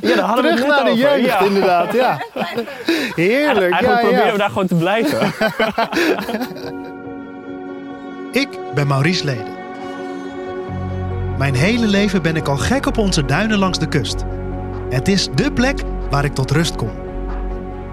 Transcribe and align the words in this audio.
Ja, 0.00 0.14
daar 0.14 0.24
hadden 0.24 0.44
we 0.44 0.50
Terug 0.50 0.58
het 0.58 0.66
net 0.66 0.68
naar 0.68 0.84
de 0.84 0.90
over. 0.90 1.20
jeugd, 1.20 1.24
Ja. 1.24 1.40
inderdaad. 1.40 1.92
Ja. 1.92 2.18
Heerlijk. 3.14 3.72
Eigenlijk 3.72 3.80
ja, 3.80 3.96
proberen 3.98 4.26
ja. 4.26 4.32
we 4.32 4.38
daar 4.38 4.48
gewoon 4.48 4.66
te 4.66 4.74
blijven. 4.74 5.18
Ik 8.32 8.48
ben 8.74 8.86
Maurice 8.86 9.24
Leden. 9.24 9.54
Mijn 11.38 11.54
hele 11.54 11.86
leven 11.86 12.22
ben 12.22 12.36
ik 12.36 12.48
al 12.48 12.56
gek 12.56 12.86
op 12.86 12.98
onze 12.98 13.24
duinen 13.24 13.58
langs 13.58 13.78
de 13.78 13.88
kust. 13.88 14.24
Het 14.90 15.08
is 15.08 15.28
dé 15.34 15.50
plek 15.52 15.80
waar 16.10 16.24
ik 16.24 16.34
tot 16.34 16.50
rust 16.50 16.76
kom. 16.76 16.90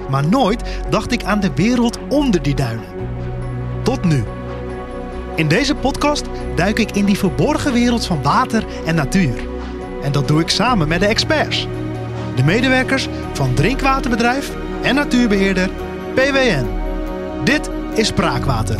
Maar 0.09 0.27
nooit 0.27 0.63
dacht 0.89 1.11
ik 1.11 1.23
aan 1.23 1.39
de 1.39 1.51
wereld 1.55 1.97
onder 2.09 2.41
die 2.41 2.55
duinen. 2.55 2.85
Tot 3.83 4.03
nu. 4.03 4.23
In 5.35 5.47
deze 5.47 5.75
podcast 5.75 6.25
duik 6.55 6.79
ik 6.79 6.91
in 6.91 7.05
die 7.05 7.17
verborgen 7.17 7.73
wereld 7.73 8.05
van 8.05 8.21
water 8.21 8.63
en 8.85 8.95
natuur. 8.95 9.33
En 10.03 10.11
dat 10.11 10.27
doe 10.27 10.41
ik 10.41 10.49
samen 10.49 10.87
met 10.87 10.99
de 10.99 11.05
experts. 11.05 11.67
De 12.35 12.43
medewerkers 12.43 13.07
van 13.33 13.53
drinkwaterbedrijf 13.53 14.51
en 14.81 14.95
natuurbeheerder 14.95 15.69
PWN. 16.13 16.65
Dit 17.43 17.69
is 17.93 18.07
Spraakwater. 18.07 18.79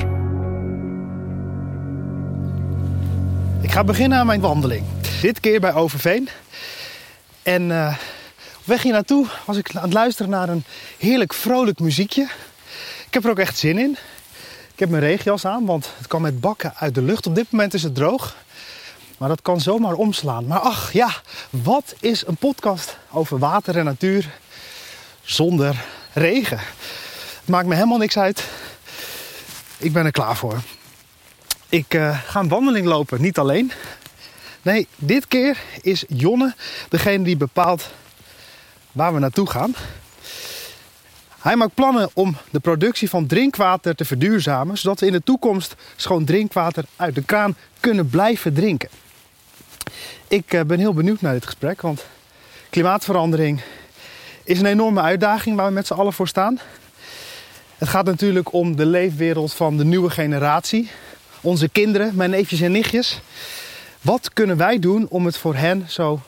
Ik 3.62 3.72
ga 3.72 3.84
beginnen 3.84 4.18
aan 4.18 4.26
mijn 4.26 4.42
wandeling. 4.42 4.86
Dit 5.22 5.40
keer 5.40 5.60
bij 5.60 5.74
Overveen. 5.74 6.30
En 7.44 7.72
eh, 7.72 7.96
op 8.58 8.66
weg 8.66 8.82
hier 8.82 8.92
naartoe 8.92 9.28
was 9.46 9.58
ik 9.58 9.76
aan 9.76 9.84
het 9.84 9.94
luisteren 9.94 10.32
naar 10.32 10.50
een 10.50 10.64
heerlijk 10.98 11.34
vrolijk 11.34 11.80
muziekje. 11.80 12.28
Ik 13.08 13.14
heb 13.14 13.24
er 13.24 13.30
ook 13.30 13.40
echt 13.40 13.58
zin 13.58 13.78
in. 13.78 13.98
Ik 14.74 14.80
heb 14.80 14.90
mijn 14.90 15.04
regenjas 15.04 15.46
aan, 15.46 15.66
want 15.66 15.90
het 15.98 16.08
kan 16.08 16.22
met 16.22 16.40
bakken 16.40 16.74
uit 16.76 16.96
de 16.96 17.02
lucht. 17.02 17.28
Op 17.28 17.36
dit 17.36 17.52
moment 17.52 17.74
is 17.74 17.84
het 17.84 17.96
droog. 17.96 18.36
Maar 19.18 19.30
dat 19.30 19.42
kan 19.42 19.62
zomaar 19.62 19.94
omslaan. 19.94 20.48
Maar 20.48 20.60
ach 20.60 20.92
ja, 20.92 21.10
wat 21.50 21.96
is 22.00 22.28
een 22.28 22.36
podcast 22.36 22.98
over 23.12 23.40
water 23.40 23.78
en 23.78 23.86
natuur 23.86 24.30
zonder 25.22 25.84
regen? 26.14 26.60
Het 27.40 27.48
maakt 27.48 27.68
me 27.68 27.76
helemaal 27.76 27.98
niks 27.98 28.18
uit. 28.18 28.48
Ik 29.78 29.94
ben 29.94 30.06
er 30.06 30.12
klaar 30.12 30.38
voor. 30.38 30.62
Ik 31.70 31.94
eh, 31.94 32.20
ga 32.26 32.40
een 32.40 32.48
wandeling 32.48 32.86
lopen, 32.86 33.22
niet 33.22 33.38
alleen. 33.38 33.72
Nee, 34.62 34.88
dit 34.96 35.28
keer 35.28 35.58
is 35.82 36.04
Jonne 36.08 36.56
degene 36.90 37.24
die 37.24 37.38
bepaalt 37.38 37.90
waar 38.92 39.14
we 39.14 39.20
naartoe 39.20 39.50
gaan. 39.50 39.76
Hij 41.40 41.56
maakt 41.56 41.74
plannen 41.74 42.10
om 42.14 42.38
de 42.52 42.60
productie 42.60 43.10
van 43.10 43.26
drinkwater 43.26 43.96
te 43.96 44.06
verduurzamen, 44.06 44.78
zodat 44.78 45.00
we 45.00 45.06
in 45.06 45.12
de 45.12 45.24
toekomst 45.24 45.76
schoon 45.96 46.26
drinkwater 46.26 46.86
uit 46.96 47.16
de 47.16 47.24
kraan 47.24 47.56
kunnen 47.80 48.10
blijven 48.10 48.54
drinken. 48.54 48.90
Ik 50.34 50.54
eh, 50.54 50.62
ben 50.62 50.80
heel 50.80 50.94
benieuwd 50.94 51.22
naar 51.22 51.34
dit 51.34 51.46
gesprek, 51.46 51.82
want 51.82 52.06
klimaatverandering 52.70 53.62
is 54.44 54.60
een 54.60 54.66
enorme 54.66 55.02
uitdaging 55.02 55.56
waar 55.56 55.68
we 55.68 55.74
met 55.74 55.88
z'n 55.88 55.94
allen 55.94 56.14
voor 56.14 56.28
staan. 56.28 56.60
Het 57.78 57.88
gaat 57.88 58.06
natuurlijk 58.06 58.54
om 58.54 58.76
de 58.76 58.86
leefwereld 58.86 59.54
van 59.54 59.78
de 59.78 59.86
nieuwe 59.86 60.10
generatie, 60.10 60.90
onze 61.42 61.70
kinderen, 61.70 62.16
mijn 62.16 62.30
neefjes 62.30 62.62
en 62.62 62.72
nichtjes. 62.72 63.22
Wat 64.02 64.34
kunnen 64.34 64.58
wij 64.58 64.80
doen 64.80 65.08
om 65.10 65.26
het 65.26 65.38
voor 65.38 65.56
hen 65.56 65.86
zo 65.90 66.20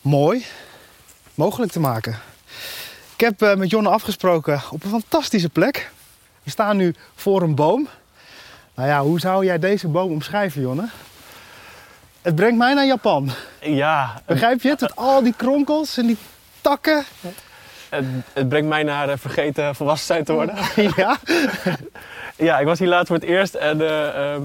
mooi 0.00 0.44
mogelijk 1.34 1.72
te 1.72 1.80
maken? 1.80 2.18
Ik 3.14 3.20
heb 3.20 3.42
eh, 3.42 3.54
met 3.56 3.70
Jonne 3.70 3.88
afgesproken 3.88 4.62
op 4.70 4.84
een 4.84 4.90
fantastische 4.90 5.48
plek. 5.48 5.90
We 6.42 6.50
staan 6.50 6.76
nu 6.76 6.94
voor 7.14 7.42
een 7.42 7.54
boom. 7.54 7.88
Nou 8.74 8.88
ja, 8.88 9.02
hoe 9.02 9.20
zou 9.20 9.44
jij 9.44 9.58
deze 9.58 9.88
boom 9.88 10.12
omschrijven, 10.12 10.60
Jonne? 10.60 10.88
Het 12.24 12.34
brengt 12.34 12.58
mij 12.58 12.74
naar 12.74 12.86
Japan. 12.86 13.30
Ja, 13.60 14.12
Begrijp 14.26 14.62
je 14.62 14.68
het? 14.68 14.80
Met 14.80 14.96
al 14.96 15.22
die 15.22 15.34
kronkels 15.36 15.96
en 15.96 16.06
die 16.06 16.16
takken. 16.60 17.04
het, 17.88 18.04
het 18.32 18.48
brengt 18.48 18.68
mij 18.68 18.82
naar 18.82 19.08
eh, 19.08 19.16
vergeten 19.18 19.74
volwassen 19.74 20.06
zijn 20.06 20.24
te 20.24 20.32
worden. 20.32 20.54
Ja, 20.96 21.16
Ja, 22.36 22.58
ik 22.58 22.66
was 22.66 22.78
hier 22.78 22.88
laatst 22.88 23.06
voor 23.06 23.16
het 23.16 23.24
eerst 23.24 23.54
en 23.54 23.80
eh, 23.80 24.32
ehm, 24.32 24.42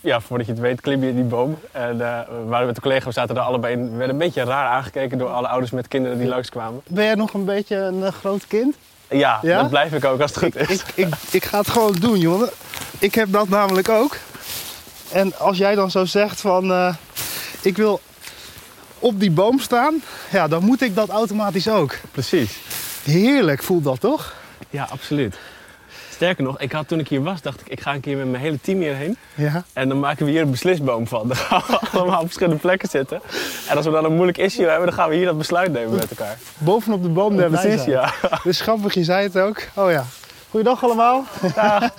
ja, 0.00 0.20
voordat 0.20 0.46
je 0.46 0.52
het 0.52 0.60
weet 0.60 0.80
klim 0.80 1.02
je 1.02 1.08
in 1.08 1.14
die 1.14 1.24
boom. 1.24 1.58
En 1.72 2.00
eh, 2.00 2.18
we 2.28 2.44
waren 2.46 2.66
met 2.66 2.76
een 2.76 2.82
collega, 2.82 3.06
we 3.06 3.12
zaten 3.12 3.34
daar 3.34 3.44
allebei 3.44 3.74
in. 3.74 3.90
We 3.90 3.96
werden 3.96 4.10
een 4.10 4.18
beetje 4.20 4.44
raar 4.44 4.68
aangekeken 4.68 5.18
door 5.18 5.28
alle 5.28 5.48
ouders 5.48 5.70
met 5.70 5.88
kinderen 5.88 6.18
die 6.18 6.28
langskwamen. 6.28 6.80
ben 6.86 7.04
jij 7.04 7.14
nog 7.14 7.34
een 7.34 7.44
beetje 7.44 7.76
een 7.76 8.12
groot 8.12 8.46
kind? 8.46 8.76
Ja, 9.08 9.38
Ja? 9.42 9.60
dat 9.60 9.70
blijf 9.70 9.92
ik 9.92 10.04
ook 10.04 10.20
als 10.20 10.30
het 10.34 10.38
goed 10.44 10.56
is. 10.56 10.68
Ik, 10.68 10.82
ik, 10.94 11.14
ik 11.30 11.44
ga 11.44 11.58
het 11.58 11.68
gewoon 11.68 11.92
doen, 12.00 12.18
jongen. 12.18 12.48
Ik 12.98 13.14
heb 13.14 13.32
dat 13.32 13.48
namelijk 13.48 13.88
ook. 13.88 14.16
En 15.12 15.38
als 15.38 15.58
jij 15.58 15.74
dan 15.74 15.90
zo 15.90 16.04
zegt 16.04 16.40
van... 16.40 16.72
eh, 16.72 16.94
ik 17.62 17.76
wil 17.76 18.00
op 18.98 19.20
die 19.20 19.30
boom 19.30 19.58
staan... 19.58 20.02
Ja, 20.32 20.48
dan 20.48 20.64
moet 20.64 20.80
ik 20.80 20.94
dat 20.94 21.08
automatisch 21.08 21.68
ook. 21.68 21.94
Precies. 22.12 22.58
Heerlijk 23.02 23.62
voelt 23.62 23.84
dat, 23.84 24.00
toch? 24.00 24.34
Ja, 24.70 24.86
absoluut. 24.90 25.38
Sterker 26.10 26.44
nog, 26.44 26.60
ik 26.60 26.72
had, 26.72 26.88
toen 26.88 26.98
ik 26.98 27.08
hier 27.08 27.22
was, 27.22 27.42
dacht 27.42 27.60
ik, 27.60 27.68
ik 27.68 27.80
ga 27.80 27.94
een 27.94 28.00
keer 28.00 28.16
met 28.16 28.30
mijn 28.30 28.42
hele 28.42 28.58
team 28.60 28.80
hierheen. 28.80 29.16
Ja. 29.34 29.64
En 29.72 29.88
dan 29.88 30.00
maken 30.00 30.24
we 30.24 30.30
hier 30.30 30.40
een 30.40 30.50
beslisboom 30.50 31.06
van. 31.06 31.28
Dan 31.28 31.36
gaan 31.36 31.62
we 31.68 31.98
allemaal 31.98 32.18
op 32.20 32.24
verschillende 32.24 32.60
plekken 32.60 32.88
zitten. 32.88 33.20
En 33.68 33.76
als 33.76 33.86
we 33.86 33.92
dan 33.92 34.04
een 34.04 34.14
moeilijk 34.14 34.38
issue 34.38 34.66
hebben, 34.66 34.86
dan 34.86 34.94
gaan 34.94 35.08
we 35.08 35.14
hier 35.14 35.24
dat 35.24 35.38
besluit 35.38 35.72
nemen 35.72 35.94
met 35.94 36.10
elkaar. 36.10 36.38
Bovenop 36.58 37.02
de 37.02 37.08
boom 37.08 37.36
der 37.36 37.50
Precies, 37.50 37.84
ja. 37.84 38.12
Dus 38.42 38.60
grappig, 38.60 38.94
je 38.94 39.04
zei 39.04 39.22
het 39.22 39.38
ook. 39.38 39.62
Oh 39.74 39.90
ja. 39.90 40.04
Goeiedag 40.50 40.84
allemaal. 40.84 41.24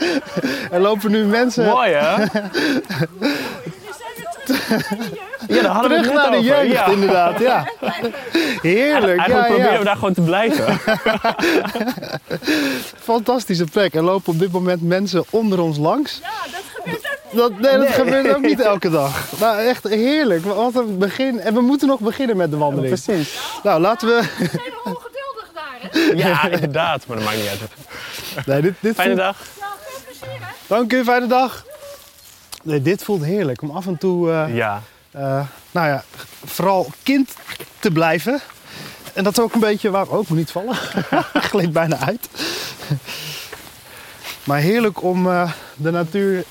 er 0.72 0.80
lopen 0.80 1.12
nu 1.12 1.26
mensen 1.26 1.66
Mooi 1.66 1.92
hè? 1.92 2.24
Ja, 5.48 5.62
daar 5.62 5.72
hadden 5.72 5.90
we 5.92 5.96
het 5.98 6.04
terug 6.06 6.22
net 6.22 6.32
naar 6.32 6.32
de 6.32 6.38
over. 6.38 6.66
jeugd, 6.68 6.72
Ja. 6.72 6.86
inderdaad. 6.86 7.40
Ja. 7.40 7.66
Heerlijk. 8.62 9.20
Eigenlijk 9.20 9.28
Ja, 9.30 9.44
proberen 9.46 9.72
ja. 9.72 9.78
we 9.78 9.84
daar 9.84 9.96
gewoon 9.96 10.14
te 10.14 10.22
blijven. 10.22 10.80
Fantastische 13.02 13.64
plek. 13.66 13.94
Er 13.96 14.04
lopen 14.04 14.34
op 14.34 14.40
dit 14.40 14.52
moment 14.52 14.82
mensen 14.82 15.24
onder 15.30 15.60
ons 15.62 15.78
langs. 15.78 16.20
Ja, 16.22 16.30
dat 16.52 16.62
gebeurt 16.74 16.98
ook 16.98 17.32
niet. 17.32 17.40
Dat, 17.40 17.60
nee, 17.60 17.78
dat 17.78 17.88
gebeurt 17.96 18.36
ook 18.36 18.42
niet 18.42 18.60
elke 18.60 18.90
dag. 18.90 19.32
Maar 19.40 19.58
echt 19.58 19.84
heerlijk. 19.88 20.46
Wat 20.46 20.76
een 20.76 20.98
begin. 20.98 21.40
En 21.40 21.54
we 21.54 21.62
moeten 21.62 21.88
nog 21.88 22.00
beginnen 22.00 22.38
met 22.38 22.52
de 22.52 22.58
wandeling. 22.58 23.02
Precies. 23.04 23.40
Nou, 23.64 23.82
laten 23.82 24.08
we... 24.08 24.14
We 24.38 24.46
zijn 24.52 24.62
ongeduldig 24.84 25.50
daar, 25.54 25.78
hè? 25.92 26.00
Ja, 26.30 26.48
inderdaad. 26.50 27.08
Maar 27.08 27.18
dat 27.18 27.26
maakt 27.26 27.38
niet 27.38 27.48
uit. 27.48 27.60
Nee, 28.46 28.62
dit, 28.62 28.74
dit 28.80 28.96
Fijne 28.96 29.12
voelt... 29.14 29.24
dag. 29.26 29.38
Nou, 29.60 29.72
veel 29.82 30.00
plezier, 30.06 30.40
hè? 30.48 30.54
Dank 30.68 30.94
u, 30.94 31.04
fijne 31.04 31.28
dag. 31.28 31.66
Nee, 32.64 32.82
dit 32.82 33.04
voelt 33.04 33.24
heerlijk. 33.24 33.62
Om 33.62 33.70
af 33.72 33.86
en 33.88 33.98
toe, 33.98 34.32
eh, 34.32 34.56
Ja. 34.56 34.82
eh, 35.12 35.46
nou 35.72 35.88
ja, 35.88 36.04
vooral 36.46 36.88
kind 37.04 37.36
te 37.80 37.92
blijven. 37.92 38.40
En 39.14 39.24
dat 39.24 39.38
is 39.38 39.44
ook 39.44 39.54
een 39.54 39.60
beetje 39.60 39.90
waar... 39.90 40.08
Oh, 40.08 40.22
ik 40.22 40.28
moet 40.30 40.38
niet 40.38 40.52
vallen. 40.52 40.76
Gleed 41.50 41.74
bijna 41.74 41.98
uit. 41.98 42.30
Maar 44.44 44.60
heerlijk 44.60 45.04
om 45.04 45.28
eh, 45.30 45.52
de 45.76 45.92
natuur 45.92 46.44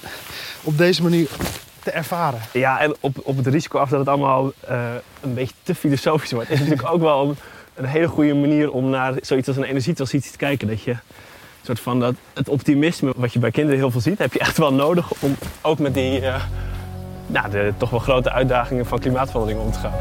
op 0.62 0.78
deze 0.78 1.02
manier 1.02 1.28
te 1.82 1.90
ervaren. 1.90 2.40
Ja, 2.52 2.80
en 2.80 2.94
op, 3.00 3.16
op 3.22 3.36
het 3.36 3.46
risico 3.46 3.78
af 3.78 3.88
dat 3.88 3.98
het 3.98 4.08
allemaal 4.08 4.52
eh, 4.60 4.80
een 5.20 5.34
beetje 5.34 5.54
te 5.62 5.74
filosofisch 5.74 6.32
wordt, 6.32 6.50
is 6.50 6.58
natuurlijk 6.58 6.88
ook 6.92 7.00
wel 7.00 7.28
een, 7.28 7.36
een 7.74 7.84
hele 7.84 8.08
goede 8.08 8.34
manier 8.34 8.70
om 8.70 8.90
naar 8.90 9.14
zoiets 9.20 9.48
als 9.48 9.56
een 9.56 9.64
energietransitie 9.64 10.30
te 10.30 10.36
kijken. 10.36 10.68
Dat 10.68 10.82
je 10.82 10.96
soort 11.62 11.80
van 11.80 12.00
dat, 12.00 12.14
het 12.34 12.48
optimisme 12.48 13.12
wat 13.16 13.32
je 13.32 13.38
bij 13.38 13.50
kinderen 13.50 13.78
heel 13.78 13.90
veel 13.90 14.00
ziet, 14.00 14.18
heb 14.18 14.32
je 14.32 14.38
echt 14.38 14.58
wel 14.58 14.72
nodig 14.72 15.12
om 15.20 15.36
ook 15.60 15.78
met 15.78 15.94
die 15.94 16.20
eh, 16.20 16.42
nou, 17.26 17.50
de 17.50 17.72
toch 17.76 17.90
wel 17.90 18.00
grote 18.00 18.30
uitdagingen 18.32 18.86
van 18.86 18.98
klimaatverandering 18.98 19.60
om 19.60 19.72
te 19.72 19.78
gaan. 19.78 19.92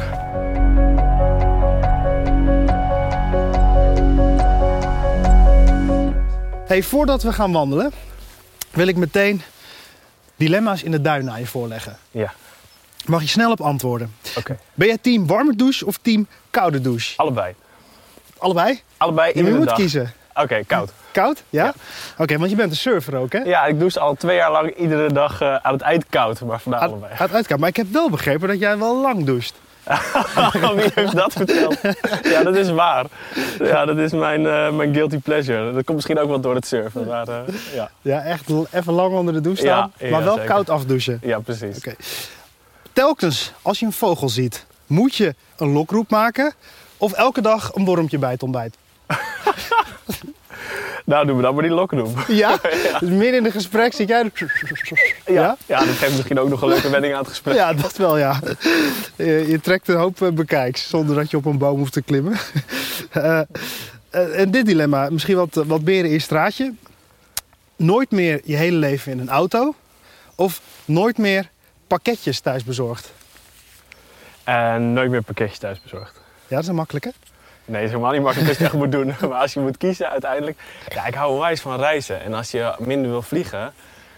Hey, 6.66 6.84
voordat 6.84 7.24
we 7.24 7.34
gaan 7.34 7.52
wandelen, 7.52 7.92
wil 8.72 8.88
ik 8.88 8.96
meteen 8.96 9.42
dilemma's 10.36 10.84
in 10.84 10.92
de 10.92 11.02
duin 11.02 11.32
aan 11.32 11.40
je 11.40 11.46
voorleggen. 11.46 11.98
Ja, 12.12 12.34
Mag 13.06 13.22
je 13.22 13.28
snel 13.28 13.52
op 13.52 13.62
antwoorden. 13.62 14.14
oké. 14.38 14.58
Ben 14.74 14.88
jij 14.88 14.98
team 14.98 15.28
warme 15.28 15.56
douche 15.56 15.86
of 15.86 15.98
team 16.02 16.28
koude 16.50 16.82
douche? 16.82 17.18
Allebei. 17.18 17.54
Allebei? 18.38 18.82
Allebei 18.98 19.32
in 19.32 19.46
je 19.46 19.52
de 19.52 19.58
moet 19.58 19.72
kiezen. 19.74 20.14
Oké, 20.42 20.64
koud. 20.68 20.92
Koud? 21.12 21.44
Ja? 21.50 21.64
Ja. 21.66 21.74
Oké, 22.18 22.38
want 22.38 22.50
je 22.50 22.56
bent 22.56 22.72
een 22.72 22.78
surfer 22.78 23.16
ook, 23.16 23.32
hè? 23.34 23.40
Ja, 23.40 23.66
ik 23.66 23.80
douche 23.80 24.00
al 24.00 24.16
twee 24.16 24.36
jaar 24.36 24.52
lang 24.52 24.76
iedere 24.78 25.14
dag 25.14 25.42
eh, 25.42 25.56
aan 25.56 25.74
het 25.74 25.82
eind 25.82 26.06
koud, 26.10 26.42
maar 26.42 26.60
vandaag 26.60 26.82
Uit, 26.82 26.92
allebei. 26.92 27.12
uit, 27.18 27.34
uitkomen. 27.34 27.60
Maar 27.60 27.70
ik 27.70 27.76
heb 27.76 27.88
wel 27.92 28.10
begrepen 28.10 28.48
dat 28.48 28.60
jij 28.60 28.78
wel 28.78 29.02
lang 29.02 29.26
doucht. 29.26 29.54
Wie 30.76 30.92
heeft 30.94 31.16
dat 31.16 31.34
verteld? 31.34 31.78
Ja, 32.24 32.44
dat 32.44 32.56
is 32.56 32.70
waar. 32.72 33.06
Ja, 33.60 33.86
dat 33.86 33.98
is 33.98 34.12
mijn, 34.12 34.46
eh, 34.48 34.72
mijn 34.72 34.94
guilty 34.94 35.18
pleasure. 35.18 35.66
Dat 35.74 35.84
komt 35.84 35.96
misschien 35.96 36.20
ook 36.20 36.30
wel 36.30 36.40
door 36.40 36.56
het 36.56 36.68
surfen. 36.68 37.06
Maar 37.08 37.28
eh, 37.28 37.36
ja. 37.74 37.90
Ja, 38.02 38.22
echt 38.22 38.50
even 38.72 38.94
lang 38.94 39.14
onder 39.14 39.34
de 39.34 39.42
douche 39.42 39.62
staan, 39.62 39.92
Ja, 39.98 40.06
ja, 40.06 40.12
maar 40.12 40.24
wel 40.24 40.34
zeker. 40.34 40.50
koud 40.50 40.70
afdouchen. 40.70 41.20
ja, 41.24 41.40
precies. 41.40 41.78
Oké. 41.78 41.96
Telkens 42.94 43.54
als 43.62 43.80
je 43.80 43.86
een 43.86 43.92
vogel 43.92 44.30
ziet, 44.30 44.66
moet 44.88 45.16
je 45.16 45.36
een 45.58 45.72
lokroep 45.72 46.10
maken 46.10 46.54
of 46.98 47.12
elke 47.14 47.42
dag 47.42 47.74
een 47.76 47.86
wormpje 47.86 48.18
bij 48.18 48.32
het 48.32 48.44
ontbijt. 48.44 48.76
Nou, 51.06 51.26
doen 51.26 51.36
we 51.36 51.42
dan 51.42 51.54
maar 51.54 51.64
die 51.64 51.72
lokroep. 51.72 52.26
Ja? 52.28 52.60
Dus 53.00 53.10
midden 53.10 53.34
in 53.36 53.44
het 53.44 53.54
gesprek 53.54 53.94
zit 53.94 54.08
jij... 54.08 54.32
Ja? 55.26 55.58
Ja, 55.66 55.80
dat 55.80 55.96
geeft 55.96 56.16
misschien 56.16 56.40
ook 56.40 56.50
nog 56.50 56.62
een 56.62 56.68
leuke 56.68 56.90
wending 56.90 57.14
aan 57.14 57.20
het 57.20 57.30
gesprek. 57.30 57.56
Ja, 57.56 57.74
dat 57.74 57.98
wel, 57.98 58.18
ja. 58.18 58.40
Je, 59.16 59.46
je 59.48 59.60
trekt 59.62 59.88
een 59.88 59.96
hoop 59.96 60.22
eh, 60.22 60.30
bekijks 60.30 60.90
zonder 60.90 61.16
dat 61.16 61.32
je 61.32 61.38
op 61.38 61.46
een 61.46 61.58
boom 61.58 61.78
hoeft 61.78 61.94
te 61.94 62.02
klimmen. 62.02 62.38
Eh, 63.10 63.40
eh, 64.10 64.40
en 64.40 64.52
dit 64.52 64.66
dilemma, 64.66 65.10
misschien 65.10 65.36
wat, 65.36 65.54
wat 65.54 65.84
beren 65.84 66.06
in 66.06 66.12
je 66.12 66.20
straatje. 66.20 66.74
Nooit 67.76 68.12
meer 68.12 68.42
je 68.44 68.56
hele 68.56 68.78
leven 68.78 69.12
in 69.12 69.20
een 69.20 69.30
auto. 69.30 69.76
Of 70.36 70.62
nooit 70.86 71.18
meer 71.18 71.50
pakketjes 71.88 72.40
thuis 72.40 72.64
bezorgd. 72.64 73.12
En 74.44 74.94
nooit 74.94 75.10
meer 75.10 75.24
pakketjes 75.24 75.58
thuis 75.58 75.82
bezorgd. 75.82 76.14
Ja, 76.48 76.56
dat 76.56 76.64
is 76.64 76.68
een 76.68 76.76
makkelijke. 76.76 77.14
Nee, 77.70 77.78
dat 77.78 77.84
is 77.84 77.90
helemaal 77.90 78.12
niet 78.12 78.22
makkelijk 78.22 78.48
dat 78.50 78.58
je 78.58 78.64
het 78.64 78.74
echt 78.74 78.84
moet 78.84 78.92
doen. 78.92 79.30
Maar 79.30 79.40
als 79.42 79.54
je 79.54 79.60
moet 79.60 79.78
kiezen 79.78 80.10
uiteindelijk... 80.10 80.60
Ja, 80.88 81.06
ik 81.06 81.14
hou 81.14 81.32
onwijs 81.34 81.62
van 81.62 81.80
reizen. 81.80 82.22
En 82.22 82.34
als 82.34 82.52
je 82.52 82.74
minder 82.80 83.12
wil 83.12 83.22
vliegen, 83.22 83.74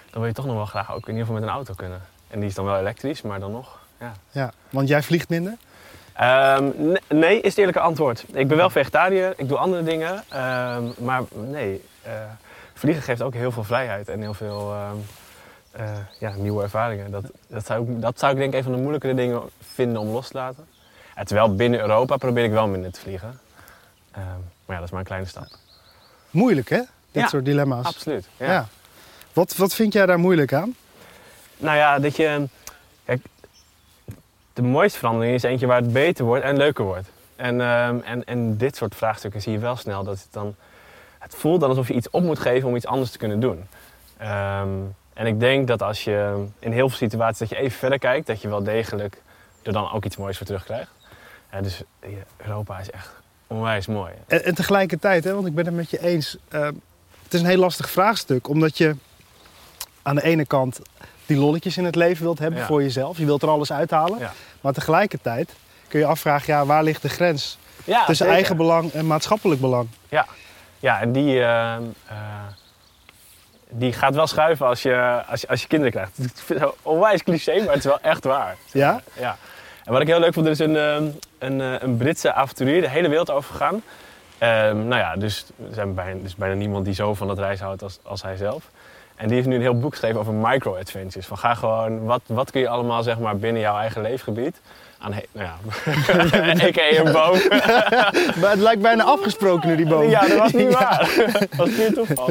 dan 0.10 0.20
wil 0.20 0.26
je 0.26 0.34
toch 0.34 0.46
nog 0.46 0.56
wel 0.56 0.66
graag 0.66 0.92
ook 0.94 1.08
in 1.08 1.14
ieder 1.14 1.20
geval 1.26 1.34
met 1.40 1.44
een 1.44 1.56
auto 1.56 1.74
kunnen. 1.74 2.02
En 2.28 2.40
die 2.40 2.50
is 2.50 2.56
dan 2.56 2.66
wel 2.66 2.78
elektrisch, 2.80 3.22
maar 3.22 3.40
dan 3.40 3.52
nog, 3.52 3.80
ja. 4.00 4.12
Ja, 4.32 4.52
want 4.70 4.88
jij 4.88 5.02
vliegt 5.04 5.30
minder. 5.30 5.58
Ehm, 6.14 6.64
ne- 6.76 7.02
nee, 7.08 7.42
is 7.42 7.50
het 7.50 7.58
eerlijke 7.58 7.80
antwoord. 7.80 8.26
Ik 8.34 8.48
ben 8.48 8.58
wel 8.58 8.70
vegetariër, 8.70 9.34
ik 9.38 9.48
doe 9.48 9.58
andere 9.58 9.84
dingen. 9.84 10.24
ehm, 10.30 10.84
maar 10.98 11.22
nee, 11.34 11.84
eh, 12.02 12.12
vliegen 12.74 13.04
geeft 13.04 13.22
ook 13.22 13.34
heel 13.34 13.52
veel 13.52 13.64
vrijheid 13.64 14.10
en 14.10 14.22
heel 14.22 14.34
veel 14.34 14.74
ehm, 14.74 14.96
eh, 15.72 15.98
ja, 16.20 16.34
nieuwe 16.36 16.64
ervaringen. 16.64 17.12
Dat, 17.12 17.24
dat, 17.48 17.66
zou 17.66 17.90
ik, 17.92 18.02
dat 18.02 18.20
zou 18.20 18.32
ik 18.32 18.38
denk 18.38 18.52
ik 18.52 18.58
een 18.58 18.64
van 18.64 18.72
de 18.74 18.78
moeilijkere 18.80 19.14
dingen 19.14 19.42
vinden 19.74 20.02
om 20.02 20.08
los 20.10 20.28
te 20.28 20.38
laten. 20.38 20.68
En 21.22 21.28
terwijl 21.28 21.56
binnen 21.56 21.80
Europa 21.80 22.18
probeer 22.18 22.44
ik 22.44 22.52
wel 22.52 22.68
minder 22.68 22.92
te 22.92 23.00
vliegen. 23.00 23.40
Ehm, 24.12 24.24
maar 24.66 24.76
ja, 24.76 24.76
dat 24.76 24.84
is 24.84 24.90
maar 24.90 25.00
een 25.00 25.06
kleine 25.06 25.28
stap. 25.28 25.48
Moeilijk, 26.30 26.70
hè? 26.70 26.78
Dit 26.78 26.88
Ja, 27.24 27.28
soort 27.28 27.46
dilemma's. 27.46 27.86
Absoluut. 27.86 28.28
Ja. 28.38 28.68
Wat, 29.34 29.56
wat 29.56 29.74
vind 29.74 29.94
jij 29.94 30.06
daar 30.06 30.20
moeilijk 30.20 30.54
aan? 30.54 30.76
Nou 31.58 31.78
ja, 31.78 32.00
dat 32.00 32.16
je. 32.16 32.48
Kijk, 33.06 33.26
de 34.54 34.62
mooiste 34.62 34.98
verandering 34.98 35.36
is 35.36 35.44
eentje 35.44 35.68
waar 35.68 35.82
het 35.82 35.94
beter 35.94 36.26
wordt 36.26 36.44
en 36.44 36.58
leuker 36.58 36.86
wordt. 36.86 37.08
En, 37.36 37.62
ehm, 37.62 37.98
en, 38.04 38.24
en 38.24 38.58
dit 38.58 38.76
soort 38.76 38.96
vraagstukken 38.96 39.42
zie 39.42 39.52
je 39.52 39.60
wel 39.60 39.76
snel 39.76 40.04
dat 40.04 40.20
het 40.20 40.28
dan. 40.32 40.56
Het 41.20 41.36
voelt 41.36 41.60
dan 41.60 41.70
alsof 41.70 41.88
je 41.88 41.94
iets 41.94 42.10
op 42.10 42.24
moet 42.24 42.40
geven 42.40 42.68
om 42.68 42.76
iets 42.76 42.88
anders 42.88 43.12
te 43.12 43.18
kunnen 43.18 43.40
doen. 43.40 43.68
Ehm, 44.18 44.70
en 45.14 45.26
ik 45.28 45.40
denk 45.40 45.68
dat 45.68 45.82
als 45.82 46.04
je 46.04 46.46
in 46.60 46.72
heel 46.72 46.90
veel 46.90 46.98
situaties 46.98 47.40
dat 47.40 47.50
je 47.50 47.56
even 47.56 47.78
verder 47.78 48.00
kijkt, 48.00 48.28
dat 48.28 48.42
je 48.42 48.48
wel 48.48 48.64
degelijk 48.64 49.22
er 49.62 49.74
dan 49.74 49.92
ook 49.92 50.06
iets 50.06 50.18
moois 50.18 50.38
voor 50.38 50.46
terugkrijgt. 50.46 51.00
Ja, 51.52 51.62
dus 51.62 51.82
ja, 52.02 52.08
Europa 52.38 52.80
is 52.80 52.92
echt 52.92 53.10
onwijs 53.48 53.88
mooi. 53.88 54.12
En, 54.28 54.46
en 54.46 54.56
tegelijkertijd, 54.56 55.24
hè, 55.24 55.34
want 55.34 55.48
ik 55.48 55.56
ben 55.56 55.66
het 55.66 55.76
met 55.76 55.90
je 55.90 56.02
eens. 56.04 56.38
eh, 56.50 56.62
het 57.24 57.34
is 57.34 57.40
een 57.42 57.46
heel 57.46 57.58
lastig 57.58 57.90
vraagstuk. 57.90 58.48
Omdat 58.48 58.78
je 58.78 58.96
aan 60.02 60.16
de 60.16 60.24
ene 60.24 60.46
kant 60.46 60.80
die 61.26 61.38
lolletjes 61.38 61.78
in 61.78 61.86
het 61.86 61.96
leven 61.96 62.24
wilt 62.24 62.40
hebben 62.40 62.60
Ja. 62.60 62.66
voor 62.66 62.82
jezelf. 62.82 63.18
Je 63.18 63.26
wilt 63.26 63.42
er 63.42 63.50
alles 63.50 63.72
uithalen. 63.72 64.20
Ja. 64.20 64.34
Maar 64.62 64.74
tegelijkertijd 64.74 65.54
kun 65.88 66.00
je 66.00 66.06
afvragen, 66.06 66.54
ja, 66.54 66.66
waar 66.66 66.84
ligt 66.84 67.02
de 67.02 67.10
grens 67.10 67.58
Ja, 67.84 67.98
tussen 67.98 68.16
zeker. 68.16 68.34
eigen 68.34 68.58
belang 68.58 68.92
en 68.92 69.08
maatschappelijk 69.08 69.62
belang? 69.62 69.88
Ja, 70.80 71.00
en 71.02 71.12
die, 71.12 71.44
ehm, 71.44 71.84
eh, 72.08 72.16
die 73.70 73.94
gaat 73.94 74.16
wel 74.16 74.28
schuiven 74.28 74.66
als 74.66 74.82
je, 74.82 75.24
als 75.28 75.42
je, 75.42 75.48
als 75.48 75.62
je 75.62 75.68
kinderen 75.68 75.94
krijgt. 75.94 76.18
Ik 76.20 76.32
vind 76.46 76.60
het 76.60 76.70
een 76.70 76.76
onwijs 76.82 77.24
cliché, 77.24 77.56
maar 77.60 77.68
het 77.68 77.78
is 77.78 77.84
wel 77.84 78.00
echt 78.02 78.24
waar. 78.24 78.56
Ja? 78.72 79.02
ja. 79.14 79.38
En 79.84 79.92
wat 79.92 80.02
ik 80.02 80.08
heel 80.08 80.20
leuk 80.20 80.34
vond, 80.34 80.46
er 80.46 80.52
is 80.52 80.60
een, 80.60 80.76
ehm, 80.78 81.04
een, 81.40 81.62
eh, 81.62 81.74
een 81.80 81.98
Britse 81.98 82.34
avonturier 82.34 82.82
de 82.82 82.90
hele 82.90 83.10
wereld 83.10 83.32
over 83.32 83.52
gegaan. 83.52 83.82
Ehm, 84.38 84.88
nou 84.88 85.02
ja, 85.02 85.16
dus 85.16 85.46
er 85.70 85.74
zijn 85.74 85.94
bijna, 85.94 86.20
dus 86.24 86.36
bijna 86.36 86.56
niemand 86.56 86.86
die 86.86 86.94
zo 86.94 87.14
van 87.14 87.28
dat 87.28 87.38
reizen 87.40 87.66
houdt 87.66 87.84
als, 87.84 88.00
als 88.04 88.22
hij 88.24 88.36
zelf. 88.38 88.64
En 89.16 89.28
die 89.28 89.36
heeft 89.36 89.48
nu 89.48 89.56
een 89.56 89.62
heel 89.62 89.80
boek 89.80 89.92
geschreven 89.92 90.20
over 90.20 90.34
micro-adventures. 90.34 91.26
Van 91.28 91.38
ga 91.38 91.54
gewoon, 91.54 92.04
wat, 92.06 92.22
wat 92.26 92.52
kun 92.52 92.62
je 92.62 92.68
allemaal 92.68 93.04
zeg 93.04 93.20
maar 93.20 93.38
binnen 93.38 93.62
jouw 93.62 93.78
eigen 93.78 94.02
leefgebied 94.02 94.62
aan, 95.00 95.14
he- 95.14 95.26
nou 95.32 95.48
ja, 95.48 95.56
a.k.a. 96.66 97.00
een 97.06 97.12
boom. 97.12 97.40
Maar 98.42 98.50
het 98.50 98.60
lijkt 98.60 98.82
bijna 98.82 99.04
afgesproken 99.04 99.70
nu, 99.70 99.76
die 99.76 99.88
boom. 99.88 100.10
Ja, 100.10 100.20
dat 100.28 100.38
was 100.38 100.52
niet 100.52 100.74
waar. 100.80 101.10
Dat 101.32 101.48
was 101.58 101.70
puur 101.70 101.94
toeval. 101.94 102.30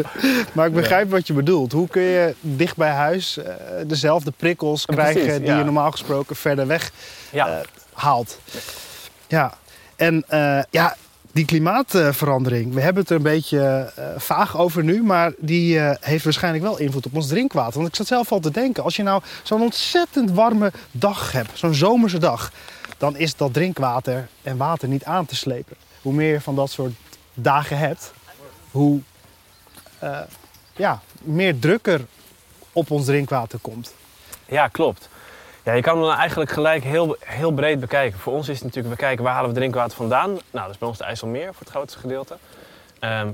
Maar 0.52 0.66
ik 0.66 0.74
begrijp 0.74 1.10
wat 1.10 1.26
je 1.26 1.32
bedoelt. 1.32 1.72
Hoe 1.72 1.88
kun 1.88 2.02
je 2.02 2.34
dicht 2.40 2.76
bij 2.76 2.90
huis 2.90 3.36
eh, 3.38 3.54
dezelfde 3.86 4.32
prikkels 4.36 4.86
krijgen 4.86 5.22
precies, 5.22 5.38
die 5.38 5.54
je 5.54 5.64
normaal 5.64 5.90
gesproken 5.90 6.36
verder 6.36 6.66
weg 6.66 6.90
Ja. 7.30 7.48
eh, 7.48 7.66
haalt? 7.92 8.38
Ja, 9.26 9.54
en 9.96 10.24
eh, 10.28 10.62
ja, 10.70 10.96
die 11.32 11.44
klimaatverandering, 11.44 12.74
we 12.74 12.80
hebben 12.80 13.02
het 13.02 13.10
er 13.10 13.16
een 13.16 13.22
beetje 13.22 13.92
eh, 13.96 14.04
vaag 14.16 14.58
over 14.58 14.84
nu, 14.84 15.02
maar 15.02 15.32
die 15.38 15.78
heeft 16.00 16.24
waarschijnlijk 16.24 16.64
wel 16.64 16.78
invloed 16.78 17.06
op 17.06 17.14
ons 17.14 17.26
drinkwater. 17.26 17.74
Want 17.74 17.88
ik 17.88 17.94
zat 17.94 18.06
zelf 18.06 18.32
al 18.32 18.40
te 18.40 18.50
denken, 18.50 18.82
als 18.82 18.96
je 18.96 19.02
nou 19.02 19.22
zo'n 19.42 19.62
ontzettend 19.62 20.30
warme 20.30 20.72
dag 20.90 21.32
hebt, 21.32 21.58
zo'n 21.58 21.74
zomerse 21.74 22.18
dag, 22.18 22.52
dan 22.98 23.16
is 23.16 23.36
dat 23.36 23.52
drinkwater 23.52 24.28
en 24.42 24.56
water 24.56 24.88
niet 24.88 25.04
aan 25.04 25.26
te 25.26 25.36
slepen. 25.36 25.76
Hoe 26.02 26.12
meer 26.12 26.32
je 26.32 26.40
van 26.40 26.54
dat 26.54 26.70
soort 26.70 26.92
dagen 27.34 27.78
hebt, 27.78 28.12
hoe 28.70 29.00
ja, 30.76 31.00
meer 31.22 31.58
drukker 31.58 32.06
op 32.72 32.90
ons 32.90 33.04
drinkwater 33.04 33.58
komt. 33.58 33.94
Ja, 34.46 34.68
klopt. 34.68 35.08
Ja, 35.70 35.76
je 35.76 35.82
kan 35.82 36.02
hem 36.02 36.10
eigenlijk 36.10 36.50
gelijk 36.50 36.84
heel, 36.84 37.16
heel 37.24 37.52
breed 37.52 37.80
bekijken. 37.80 38.18
Voor 38.18 38.32
ons 38.32 38.48
is 38.48 38.54
het 38.54 38.64
natuurlijk, 38.64 38.94
we 38.94 39.00
kijken 39.00 39.24
waar 39.24 39.32
halen 39.34 39.50
we 39.50 39.56
drinkwater 39.56 39.96
vandaan. 39.96 40.30
Nou, 40.30 40.40
dat 40.50 40.70
is 40.70 40.78
bij 40.78 40.88
ons 40.88 40.98
de 40.98 41.04
IJsselmeer 41.04 41.46
voor 41.46 41.60
het 41.60 41.68
grootste 41.68 41.98
gedeelte. 41.98 42.36
Ehm, 42.98 43.28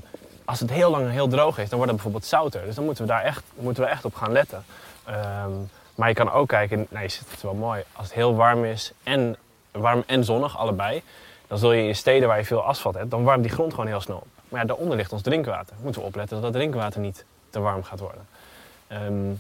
als 0.45 0.61
het 0.61 0.71
heel 0.71 0.91
lang 0.91 1.11
heel 1.11 1.29
droog 1.29 1.59
is, 1.59 1.69
dan 1.69 1.79
wordt 1.79 1.93
het 1.93 2.03
bijvoorbeeld 2.03 2.25
zouter. 2.25 2.65
Dus 2.65 2.75
dan 2.75 2.85
moeten 2.85 3.05
we 3.05 3.11
daar 3.11 3.23
echt, 3.23 3.43
moeten 3.55 3.83
we 3.83 3.89
echt 3.89 4.05
op 4.05 4.15
gaan 4.15 4.33
letten. 4.33 4.65
Ehm, 5.05 5.51
maar 5.95 6.09
je 6.09 6.15
kan 6.15 6.33
ook 6.33 6.49
kijken, 6.49 6.87
nou, 6.89 7.03
je 7.03 7.09
ziet 7.09 7.31
het 7.31 7.43
wel 7.43 7.55
mooi, 7.55 7.83
als 7.93 8.07
het 8.07 8.15
heel 8.15 8.35
warm 8.35 8.65
is 8.65 8.93
en, 9.03 9.37
warm 9.71 10.03
en 10.07 10.25
zonnig, 10.25 10.59
allebei. 10.59 11.03
Dan 11.47 11.59
zul 11.59 11.73
je 11.73 11.87
in 11.87 11.97
steden 11.97 12.29
waar 12.29 12.39
je 12.39 12.45
veel 12.45 12.63
asfalt 12.65 12.95
hebt, 12.95 13.11
dan 13.11 13.25
warmt 13.25 13.43
die 13.43 13.53
grond 13.53 13.71
gewoon 13.71 13.87
heel 13.87 14.01
snel 14.01 14.17
op. 14.17 14.27
Maar 14.49 14.61
ja, 14.61 14.67
daaronder 14.67 14.97
ligt 14.97 15.13
ons 15.13 15.23
drinkwater. 15.23 15.77
Moeten 15.83 16.01
we 16.01 16.07
opletten 16.07 16.37
dat 16.37 16.53
dat 16.53 16.61
drinkwater 16.61 17.01
niet 17.01 17.25
te 17.51 17.61
warm 17.61 17.85
gaat 17.85 18.01
worden. 18.01 18.27
Ehm, 18.87 19.33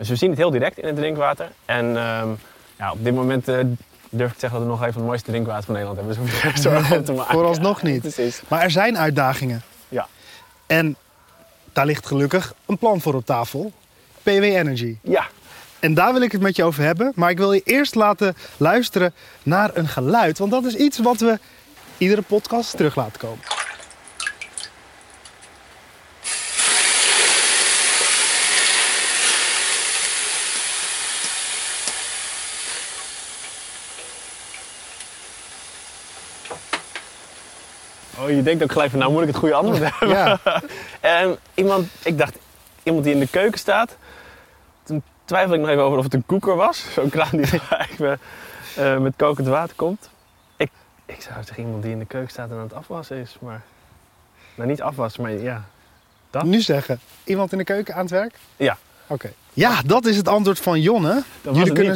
dus 0.00 0.08
we 0.08 0.16
zien 0.16 0.30
het 0.30 0.38
heel 0.38 0.50
direct 0.50 0.78
in 0.78 0.86
het 0.86 0.96
drinkwater. 0.96 1.48
En 1.64 1.96
ehm, 1.96 2.28
ja, 2.78 2.92
op 2.92 3.04
dit 3.04 3.14
moment 3.14 3.48
eh, 3.48 3.58
durf 4.10 4.28
ik 4.28 4.34
te 4.34 4.40
zeggen 4.40 4.58
dat 4.58 4.68
we 4.68 4.74
nog 4.74 4.82
even 4.82 4.94
het 4.94 5.04
mooiste 5.04 5.30
drinkwater 5.30 5.64
van 5.64 5.74
Nederland 5.74 5.98
hebben. 5.98 6.16
Dus 6.16 6.26
hoef 6.32 6.42
je 6.42 6.48
geen 6.48 6.62
zorgen 6.62 6.96
om 6.96 7.04
te 7.04 7.12
maken. 7.12 7.32
Vooralsnog 7.32 7.82
niet. 7.82 8.00
Precies. 8.00 8.42
Maar 8.48 8.62
er 8.62 8.70
zijn 8.70 8.98
uitdagingen. 8.98 9.62
Ja. 9.88 10.06
En 10.66 10.96
daar 11.72 11.86
ligt 11.86 12.06
gelukkig 12.06 12.54
een 12.66 12.78
plan 12.78 13.00
voor 13.00 13.14
op 13.14 13.24
tafel. 13.26 13.72
PW 14.22 14.28
Energy. 14.28 14.96
Ja, 15.02 15.26
En 15.80 15.94
daar 15.94 16.12
wil 16.12 16.22
ik 16.22 16.32
het 16.32 16.40
met 16.40 16.56
je 16.56 16.64
over 16.64 16.82
hebben. 16.82 17.12
Maar 17.14 17.30
ik 17.30 17.38
wil 17.38 17.52
je 17.52 17.62
eerst 17.64 17.94
laten 17.94 18.36
luisteren 18.56 19.14
naar 19.42 19.70
een 19.74 19.88
geluid. 19.88 20.38
Want 20.38 20.50
dat 20.50 20.64
is 20.64 20.74
iets 20.74 20.98
wat 20.98 21.20
we 21.20 21.38
iedere 21.98 22.22
podcast 22.22 22.76
terug 22.76 22.96
laten 22.96 23.20
komen. 23.20 23.38
Oh, 38.22 38.30
je 38.30 38.42
denkt 38.42 38.62
ook 38.62 38.72
gelijk 38.72 38.90
van 38.90 38.98
nou 38.98 39.12
moet 39.12 39.22
ik 39.22 39.28
het 39.28 39.36
goede 39.36 39.54
antwoord 39.54 39.80
hebben. 39.90 40.08
Ja, 40.08 40.38
En 41.00 41.38
iemand, 41.54 41.88
ik 42.02 42.18
dacht, 42.18 42.38
iemand 42.82 43.04
die 43.04 43.14
in 43.14 43.20
de 43.20 43.28
keuken 43.28 43.58
staat. 43.58 43.96
Toen 44.82 45.02
twijfelde 45.24 45.54
ik 45.54 45.60
nog 45.60 45.70
even 45.70 45.82
over 45.82 45.98
of 45.98 46.04
het 46.04 46.14
een 46.14 46.26
koeker 46.26 46.56
was. 46.56 46.92
Zo'n 46.92 47.10
kraan 47.10 47.28
die 47.30 47.46
even 47.90 48.20
eh, 48.76 48.98
met 48.98 49.12
kokend 49.16 49.46
water 49.46 49.76
komt. 49.76 50.10
Ik, 50.56 50.70
ik 51.06 51.22
zou 51.22 51.34
zeggen 51.34 51.64
iemand 51.64 51.82
die 51.82 51.92
in 51.92 51.98
de 51.98 52.04
keuken 52.04 52.30
staat 52.30 52.50
en 52.50 52.56
aan 52.56 52.62
het 52.62 52.74
afwassen 52.74 53.16
is. 53.16 53.36
Maar, 53.40 53.62
nou 54.54 54.68
niet 54.68 54.82
afwassen, 54.82 55.22
maar 55.22 55.32
ja. 55.32 55.64
Dat? 56.30 56.42
nu 56.42 56.60
zeggen. 56.60 57.00
Iemand 57.24 57.52
in 57.52 57.58
de 57.58 57.64
keuken 57.64 57.94
aan 57.94 58.00
het 58.00 58.10
werk? 58.10 58.34
Ja. 58.56 58.76
Oké. 59.10 59.32
Ja, 59.52 59.80
dat 59.86 60.06
is 60.06 60.16
het 60.16 60.28
antwoord 60.28 60.58
van 60.58 60.80
Jonne. 60.80 61.22
Dat 61.42 61.56
Jullie 61.56 61.72
het 61.72 61.72
kunnen 61.72 61.92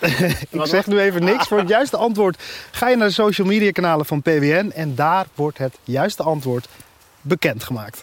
niet, 0.00 0.10
hè? 0.18 0.26
Ik 0.60 0.66
zeg 0.66 0.86
nu 0.86 1.00
even 1.00 1.24
niks. 1.24 1.48
Voor 1.48 1.58
het 1.58 1.68
juiste 1.68 1.96
antwoord 1.96 2.42
ga 2.70 2.88
je 2.88 2.96
naar 2.96 3.06
de 3.08 3.12
social 3.12 3.46
media 3.46 3.70
kanalen 3.70 4.06
van 4.06 4.22
PWN. 4.22 4.72
En 4.74 4.94
daar 4.94 5.26
wordt 5.34 5.58
het 5.58 5.78
juiste 5.84 6.22
antwoord 6.22 6.68
bekendgemaakt. 7.20 8.00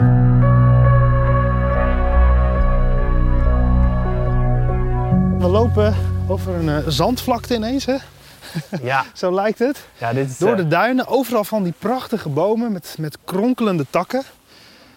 We 5.37 5.49
lopen 5.49 5.95
over 6.27 6.53
een 6.53 6.69
eh, 6.69 6.77
zandvlakte 6.87 7.55
ineens, 7.55 7.85
hè? 7.85 7.95
Ja, 8.81 9.05
Zo 9.13 9.33
lijkt 9.33 9.59
het. 9.59 9.85
ja 9.97 10.13
dit, 10.13 10.29
is, 10.29 10.37
Door 10.37 10.51
eh, 10.51 10.57
de 10.57 10.67
duinen, 10.67 11.07
overal 11.07 11.43
van 11.43 11.63
die 11.63 11.73
prachtige 11.79 12.29
bomen 12.29 12.71
met, 12.71 12.95
met 12.99 13.17
kronkelende 13.25 13.85
takken. 13.89 14.23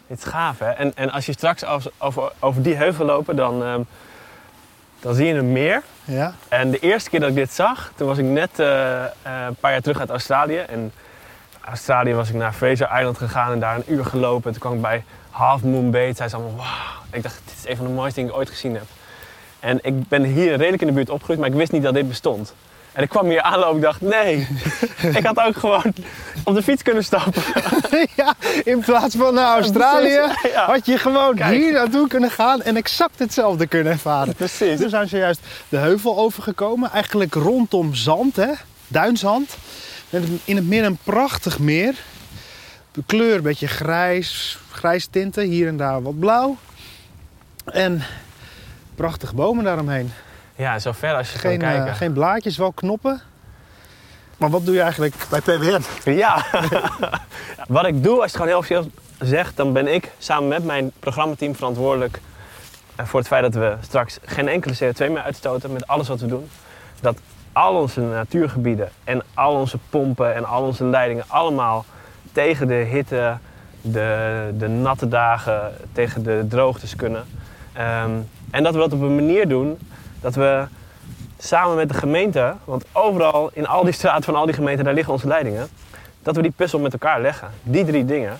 Dit 0.06 0.18
is 0.18 0.24
gaaf, 0.24 0.58
hè? 0.58 0.70
En, 0.70 0.92
en 0.94 1.10
als 1.10 1.26
je 1.26 1.32
straks 1.32 1.64
over, 1.64 1.90
over, 1.98 2.32
over 2.38 2.62
die 2.62 2.74
heuvel 2.74 3.04
lopen, 3.04 3.36
dan, 3.36 3.62
ehm, 3.62 3.80
dan 5.00 5.14
zie 5.14 5.26
je 5.26 5.34
een 5.34 5.52
meer. 5.52 5.82
Ja. 6.04 6.34
En 6.48 6.70
de 6.70 6.78
eerste 6.78 7.10
keer 7.10 7.20
dat 7.20 7.28
ik 7.28 7.34
dit 7.34 7.52
zag, 7.52 7.92
toen 7.94 8.06
was 8.06 8.18
ik 8.18 8.24
net 8.24 8.58
eh, 8.58 9.04
eh, 9.04 9.10
een 9.22 9.54
paar 9.54 9.70
jaar 9.70 9.80
terug 9.80 10.00
uit 10.00 10.10
Australië. 10.10 10.58
En 10.58 10.92
Australië 11.60 12.14
was 12.14 12.28
ik 12.28 12.34
naar 12.34 12.52
Fraser 12.52 12.98
Island 12.98 13.18
gegaan 13.18 13.52
en 13.52 13.60
daar 13.60 13.76
een 13.76 13.92
uur 13.92 14.04
gelopen. 14.04 14.46
En 14.46 14.52
toen 14.52 14.60
kwam 14.60 14.74
ik 14.74 14.82
bij 14.82 15.04
Half 15.30 15.62
Moon 15.62 15.90
Bay. 15.90 16.06
Toen 16.06 16.16
zei 16.16 16.28
ze 16.28 16.36
allemaal, 16.36 16.56
wauw. 16.56 17.04
Ik 17.12 17.22
dacht, 17.22 17.40
dit 17.44 17.54
is 17.58 17.70
een 17.70 17.76
van 17.76 17.86
de 17.86 17.92
mooiste 17.92 18.14
dingen 18.14 18.32
die 18.32 18.40
ik 18.40 18.46
ooit 18.46 18.56
gezien 18.56 18.74
heb. 18.74 18.86
En 19.60 19.78
ik 19.82 20.08
ben 20.08 20.24
hier 20.24 20.56
redelijk 20.56 20.80
in 20.82 20.86
de 20.86 20.92
buurt 20.92 21.10
opgegroeid, 21.10 21.38
maar 21.38 21.48
ik 21.48 21.54
wist 21.54 21.72
niet 21.72 21.82
dat 21.82 21.94
dit 21.94 22.08
bestond. 22.08 22.54
En 22.96 23.02
ik 23.02 23.08
kwam 23.08 23.28
hier 23.28 23.42
aanlopen, 23.42 23.76
ik 23.76 23.82
dacht, 23.82 24.00
nee, 24.00 24.46
ik 25.18 25.26
had 25.26 25.38
ook 25.38 25.56
gewoon 25.56 25.92
op 26.44 26.54
de 26.54 26.62
fiets 26.62 26.82
kunnen 26.82 27.04
stappen. 27.04 27.42
ja, 28.16 28.34
in 28.64 28.80
plaats 28.80 29.14
van 29.14 29.34
naar 29.34 29.54
Australië 29.56 30.10
ja. 30.52 30.66
had 30.66 30.86
je 30.86 30.98
gewoon 30.98 31.34
Kijk. 31.34 31.56
hier 31.56 31.72
naartoe 31.72 32.08
kunnen 32.08 32.30
gaan 32.30 32.62
en 32.62 32.76
exact 32.76 33.18
hetzelfde 33.18 33.66
kunnen 33.66 33.92
ervaren. 33.92 34.34
Precies. 34.34 34.78
We 34.78 34.88
zijn 34.88 35.08
zojuist 35.08 35.40
de 35.68 35.76
heuvel 35.76 36.16
overgekomen, 36.18 36.90
eigenlijk 36.90 37.34
rondom 37.34 37.94
zand, 37.94 38.36
hè? 38.36 38.50
duinzand. 38.88 39.56
In 40.44 40.56
het 40.56 40.66
midden 40.66 40.90
een 40.90 40.98
prachtig 41.02 41.58
meer. 41.58 41.94
De 42.92 43.02
kleur 43.06 43.36
een 43.36 43.42
beetje 43.42 43.66
grijs, 43.68 44.58
grijs 44.70 45.06
tinten, 45.10 45.44
hier 45.44 45.68
en 45.68 45.76
daar 45.76 46.02
wat 46.02 46.18
blauw. 46.18 46.56
En 47.64 48.02
prachtige 48.94 49.34
bomen 49.34 49.64
daaromheen. 49.64 50.12
Ja, 50.56 50.78
zo 50.78 50.92
ver 50.92 51.14
als 51.14 51.32
je 51.32 51.38
Geen, 51.38 51.58
kan 51.58 51.68
eh, 51.68 51.74
kijken. 51.74 51.94
geen 51.94 52.12
blaadjes, 52.12 52.56
wel 52.56 52.72
knoppen. 52.72 53.20
Maar 54.36 54.50
wat 54.50 54.64
doe 54.64 54.74
je 54.74 54.80
eigenlijk 54.80 55.14
bij 55.30 55.40
PWN? 55.40 55.82
Ja. 56.10 56.44
Wat 57.68 57.86
ik 57.86 58.02
doe, 58.02 58.12
als 58.12 58.18
je 58.20 58.22
het 58.22 58.32
gewoon 58.32 58.48
heel 58.48 58.58
officieel 58.58 58.90
zegt, 59.18 59.56
dan 59.56 59.72
ben 59.72 59.94
ik 59.94 60.10
samen 60.18 60.48
met 60.48 60.64
mijn 60.64 60.92
programmateam 61.00 61.54
verantwoordelijk 61.54 62.20
eh, 62.96 63.06
voor 63.06 63.18
het 63.18 63.28
feit 63.28 63.42
dat 63.42 63.54
we 63.54 63.76
straks 63.80 64.18
geen 64.24 64.48
enkele 64.48 64.74
CO2 64.74 64.98
meer 64.98 65.22
uitstoten 65.22 65.72
met 65.72 65.86
alles 65.86 66.08
wat 66.08 66.20
we 66.20 66.26
doen. 66.26 66.48
Dat 67.00 67.18
al 67.52 67.74
onze 67.74 68.00
natuurgebieden 68.00 68.88
en 69.04 69.22
al 69.34 69.54
onze 69.54 69.78
pompen 69.90 70.34
en 70.34 70.44
al 70.44 70.62
onze 70.62 70.84
leidingen 70.84 71.24
allemaal 71.26 71.84
tegen 72.32 72.66
de 72.68 72.74
hitte, 72.74 73.36
de, 73.80 74.50
de 74.58 74.68
natte 74.68 75.08
dagen, 75.08 75.72
tegen 75.92 76.22
de 76.22 76.44
droogtes 76.48 76.96
kunnen. 76.96 77.24
Ehm, 77.72 78.10
en 78.50 78.62
dat 78.62 78.72
we 78.72 78.78
dat 78.78 78.92
op 78.92 79.00
een 79.00 79.14
manier 79.14 79.48
doen 79.48 79.78
dat 80.20 80.34
we 80.34 80.64
samen 81.38 81.76
met 81.76 81.88
de 81.88 81.94
gemeente, 81.94 82.54
want 82.64 82.84
overal 82.92 83.50
in 83.52 83.66
al 83.66 83.84
die 83.84 83.92
straten 83.92 84.24
van 84.24 84.34
al 84.34 84.44
die 84.44 84.54
gemeenten, 84.54 84.84
daar 84.84 84.94
liggen 84.94 85.12
onze 85.12 85.26
leidingen, 85.26 85.68
dat 86.22 86.36
we 86.36 86.42
die 86.42 86.52
puzzel 86.56 86.78
met 86.78 86.92
elkaar 86.92 87.20
leggen. 87.20 87.50
Die 87.62 87.84
drie 87.84 88.04
dingen. 88.04 88.38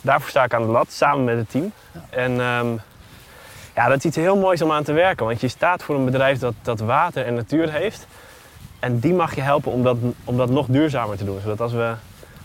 Daarvoor 0.00 0.30
sta 0.30 0.44
ik 0.44 0.54
aan 0.54 0.62
de 0.62 0.68
lat, 0.68 0.92
samen 0.92 1.24
met 1.24 1.36
het 1.36 1.50
team. 1.50 1.72
En 2.10 2.40
ehm, 2.40 2.66
ja, 3.74 3.88
dat 3.88 3.96
is 3.96 4.04
iets 4.04 4.16
heel 4.16 4.36
moois 4.36 4.62
om 4.62 4.72
aan 4.72 4.82
te 4.82 4.92
werken, 4.92 5.26
want 5.26 5.40
je 5.40 5.48
staat 5.48 5.82
voor 5.82 5.94
een 5.94 6.04
bedrijf 6.04 6.38
dat, 6.38 6.54
dat 6.62 6.80
water 6.80 7.26
en 7.26 7.34
natuur 7.34 7.72
heeft. 7.72 8.06
En 8.78 8.98
die 8.98 9.14
mag 9.14 9.34
je 9.34 9.40
helpen 9.40 9.72
om 9.72 9.82
dat, 9.82 9.96
om 10.24 10.36
dat 10.36 10.50
nog 10.50 10.66
duurzamer 10.66 11.16
te 11.16 11.24
doen. 11.24 11.40
Zodat 11.42 11.60
als 11.60 11.72
we, 11.72 11.94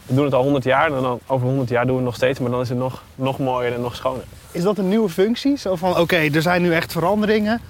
we 0.06 0.16
doen 0.16 0.25
het 0.25 0.34
al 0.34 0.44
100 0.44 0.63
jaar, 0.63 0.86
en 0.86 1.01
dan 1.01 1.20
over 1.28 1.48
100 1.48 1.70
jaar 1.70 1.84
doen 1.86 1.92
we 1.92 1.98
het 1.98 2.06
nog 2.06 2.16
steeds, 2.16 2.39
maar 2.39 2.51
dan 2.51 2.62
is 2.62 2.70
het 2.70 2.78
nog, 2.78 3.04
nog 3.16 3.39
mooier 3.39 3.74
en 3.74 3.82
nog 3.82 3.96
schoner. 3.96 4.24
Is 4.51 4.63
dat 4.63 4.78
een 4.78 4.89
nieuwe 4.89 5.10
functie? 5.10 5.58
Zo 5.58 5.75
van, 5.75 5.98
oké, 5.98 6.16
er 6.16 6.42
zijn 6.42 6.62
nu 6.62 6.74
echt 6.74 6.92
veranderingen. 6.92 7.62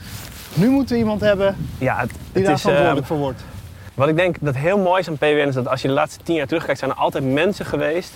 Nu 0.54 0.70
moeten 0.70 0.96
we 0.96 1.02
iemand 1.02 1.22
hebben 1.22 1.70
Ja, 1.78 1.98
het, 1.98 2.12
die 2.32 2.44
daar 2.44 2.54
is, 2.54 2.62
verantwoordelijk 2.62 3.08
voor 3.08 3.18
wordt. 3.18 3.42
Wat 3.94 4.08
ik 4.08 4.16
denk 4.16 4.36
dat 4.40 4.56
heel 4.56 4.78
mooi 4.78 5.00
is 5.00 5.08
aan 5.08 5.18
PWN 5.18 5.48
is 5.48 5.54
dat 5.54 5.68
als 5.68 5.82
je 5.82 5.88
de 5.88 5.94
laatste 5.94 6.24
tien 6.24 6.36
jaar 6.36 6.48
terugkijkt, 6.48 6.80
zijn 6.80 6.92
er 6.92 6.98
altijd 6.98 7.24
mensen 7.24 7.66
geweest 7.66 8.14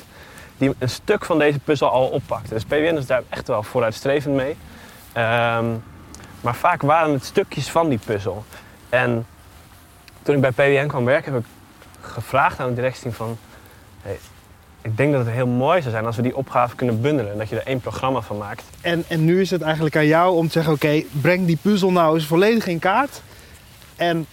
die 0.57 0.75
een 0.79 0.89
stuk 0.89 1.25
van 1.25 1.39
deze 1.39 1.59
puzzel 1.59 1.89
al 1.89 2.07
oppakten. 2.07 2.53
Dus 2.53 2.63
PWN 2.63 2.97
is 2.97 3.05
daar 3.05 3.23
echt 3.29 3.47
wel 3.47 3.63
vooruitstrevend 3.63 4.35
mee. 4.35 4.57
Ehm, 5.13 5.65
maar 6.41 6.55
vaak 6.55 6.81
waren 6.81 7.13
het 7.13 7.25
stukjes 7.25 7.69
van 7.69 7.89
die 7.89 7.99
puzzel. 8.05 8.43
En 8.89 9.25
toen 10.21 10.35
ik 10.35 10.41
bij 10.41 10.51
PWN 10.51 10.87
kwam 10.87 11.05
werken, 11.05 11.33
heb 11.33 11.41
ik 11.41 11.47
gevraagd 12.01 12.59
aan 12.59 12.65
het 12.65 12.75
directieteam 12.75 13.13
van... 13.13 13.37
Hey, 14.01 14.19
ik 14.83 14.97
denk 14.97 15.11
dat 15.11 15.25
het 15.25 15.33
heel 15.33 15.47
mooi 15.47 15.81
zou 15.81 15.93
zijn 15.93 16.05
als 16.05 16.15
we 16.15 16.21
die 16.21 16.35
opgave 16.35 16.75
kunnen 16.75 17.01
bundelen 17.01 17.31
en 17.31 17.37
dat 17.37 17.49
je 17.49 17.55
er 17.55 17.67
één 17.67 17.79
programma 17.79 18.21
van 18.21 18.37
maakt. 18.37 18.63
En, 18.81 19.03
en 19.07 19.25
nu 19.25 19.41
is 19.41 19.51
het 19.51 19.61
eigenlijk 19.61 19.95
aan 19.95 20.05
jou 20.05 20.35
om 20.35 20.45
te 20.45 20.51
zeggen, 20.51 20.73
oké, 20.73 21.03
breng 21.21 21.45
die 21.45 21.57
puzzel 21.61 21.91
nou 21.91 22.15
eens 22.15 22.25
volledig 22.25 22.67
in 22.67 22.79
kaart. 22.79 23.21
En 23.95 24.25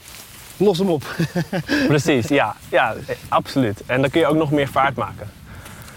los 0.57 0.78
hem 0.78 0.90
op. 0.90 1.02
Precies, 1.88 2.28
ja, 2.28 2.57
ja, 2.69 2.95
absoluut. 3.28 3.83
En 3.87 4.00
dan 4.00 4.11
kun 4.11 4.21
je 4.21 4.26
ook 4.26 4.37
nog 4.37 4.50
meer 4.50 4.69
vaart 4.69 4.97
maken. 4.97 5.30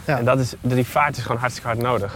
Ja. 0.05 0.17
En 0.17 0.25
dat 0.25 0.39
is, 0.39 0.53
die 0.61 0.85
vaart 0.85 1.17
is 1.17 1.23
gewoon 1.23 1.41
hartstikke 1.41 1.69
hard 1.69 1.81
nodig. 1.81 2.15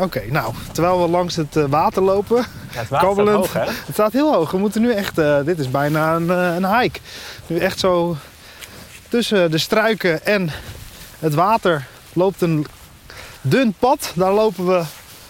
Oké, 0.00 0.22
nou, 0.30 0.54
terwijl 0.72 1.02
we 1.02 1.08
langs 1.08 1.36
het 1.36 1.56
eh, 1.56 1.64
water 1.68 2.02
lopen, 2.02 2.36
Ja, 2.36 2.78
het 2.78 2.88
water 2.88 3.06
Kabbelend. 3.06 3.36
hoog, 3.36 3.52
hè? 3.52 3.60
het 3.64 3.92
staat 3.92 4.12
heel 4.12 4.32
hoog. 4.34 4.50
We 4.50 4.58
moeten 4.58 4.80
nu 4.82 4.92
echt, 4.92 5.18
eh, 5.18 5.36
dit 5.44 5.58
is 5.58 5.70
bijna 5.70 6.14
een, 6.14 6.30
eh, 6.30 6.54
een 6.54 6.78
hike. 6.78 6.98
Nu 7.46 7.58
echt 7.58 7.78
zo 7.78 8.16
tussen 9.08 9.50
de 9.50 9.58
struiken 9.58 10.26
en 10.26 10.50
het 11.18 11.34
water 11.34 11.86
loopt 12.12 12.40
een 12.42 12.66
dun 13.40 13.74
pad. 13.78 14.12
Daar 14.14 14.32
lopen 14.32 14.66
we 14.66 14.82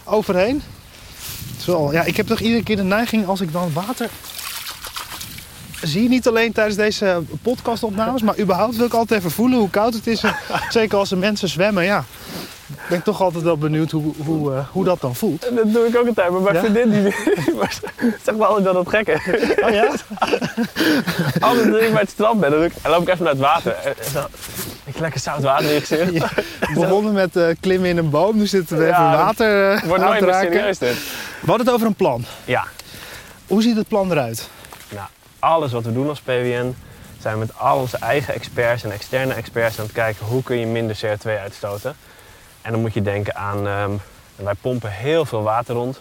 overheen. 0.04 0.62
Wel- 1.66 1.92
ja, 1.92 2.02
ik 2.02 2.16
heb 2.16 2.26
toch 2.26 2.40
iedere 2.40 2.62
keer 2.62 2.76
de 2.76 2.82
neiging 2.82 3.26
als 3.26 3.40
ik 3.40 3.52
dan 3.52 3.72
water 3.72 4.08
zie, 5.82 6.08
niet 6.08 6.28
alleen 6.28 6.52
tijdens 6.52 6.76
deze 6.76 7.22
podcastopnames, 7.42 8.22
maar 8.22 8.38
überhaupt 8.38 8.76
wil 8.76 8.86
ik 8.86 8.92
altijd 8.94 9.20
even 9.20 9.30
voelen 9.32 9.58
hoe 9.58 9.70
koud 9.70 9.94
het 9.94 10.06
is. 10.06 10.22
Zeker 10.68 10.98
als 10.98 11.10
er 11.10 11.18
mensen 11.18 11.48
zwemmen, 11.48 11.84
ja. 11.84 12.04
Ik 12.72 12.88
ben 12.88 13.02
toch 13.02 13.20
altijd 13.22 13.44
wel 13.44 13.58
benieuwd 13.58 13.90
hoe, 13.90 14.12
hoe, 14.24 14.54
eh, 14.54 14.64
hoe 14.72 14.84
dat 14.84 15.00
dan 15.00 15.14
voelt. 15.14 15.40
Dat 15.54 15.72
doe 15.72 15.86
ik 15.86 15.96
ook 15.96 16.06
altijd, 16.06 16.30
maar 16.30 16.40
mijn 16.40 16.54
Ja? 16.54 16.60
vriendin 16.60 16.90
die, 17.02 17.14
zeg 18.24 18.36
maar 18.36 18.46
altijd 18.46 18.64
dat 18.64 18.74
het 18.74 18.88
gek 18.88 19.08
is. 19.08 19.20
Oh 19.64 19.70
ja? 19.70 19.90
Altijd 21.40 21.72
als 21.72 21.82
ik 21.82 21.90
bij 21.92 22.00
het 22.00 22.10
strand 22.10 22.40
ben, 22.40 22.50
dan, 22.50 22.62
ik, 22.64 22.72
dan 22.82 22.90
loop 22.92 23.02
ik 23.02 23.08
even 23.08 23.22
naar 23.24 23.32
het 23.32 23.42
water. 23.42 23.72
En- 23.72 23.94
zo, 24.12 24.26
Ik 24.84 24.98
lekker 24.98 25.20
zout 25.20 25.42
water 25.42 25.66
in 25.66 25.74
je 25.74 25.80
gezicht. 25.80 26.12
Ja. 26.12 26.28
Begonnen 26.80 27.12
met 27.12 27.36
eh, 27.36 27.46
klimmen 27.60 27.88
in 27.88 27.96
een 27.98 28.10
boom, 28.10 28.36
nu 28.36 28.46
zitten 28.46 28.78
we 28.78 28.84
Ja, 28.84 28.90
even 29.08 29.24
water 29.24 29.72
eh, 29.72 29.82
Wordt 29.82 30.04
nooit 30.04 30.20
meer 30.20 30.28
raken. 30.30 30.52
serieus 30.52 30.78
dit. 30.78 30.94
We 31.40 31.46
hadden 31.46 31.66
het 31.66 31.74
over 31.74 31.86
een 31.86 31.94
plan. 31.94 32.24
Ja, 32.44 32.64
Hoe 33.46 33.62
ziet 33.62 33.76
het 33.76 33.88
plan 33.88 34.10
eruit? 34.10 34.48
nou, 34.88 35.06
alles 35.38 35.72
wat 35.72 35.84
we 35.84 35.92
doen 35.92 36.08
als 36.08 36.20
PWN 36.20 36.74
zijn 37.20 37.34
we 37.34 37.38
met 37.40 37.58
al 37.58 37.78
onze 37.78 37.96
eigen 37.96 38.34
experts 38.34 38.84
en 38.84 38.92
externe 38.92 39.32
experts 39.34 39.78
aan 39.78 39.84
het 39.84 39.94
kijken 39.94 40.26
hoe 40.26 40.42
kun 40.42 40.56
je 40.58 40.66
minder 40.66 40.96
CO2 41.04 41.30
uitstoten. 41.42 41.96
En 42.62 42.72
dan 42.72 42.80
moet 42.80 42.94
je 42.94 43.02
denken 43.02 43.36
aan, 43.36 43.66
ehm, 43.66 43.90
wij 44.36 44.54
pompen 44.60 44.90
heel 44.90 45.24
veel 45.24 45.42
water 45.42 45.74
rond. 45.74 46.00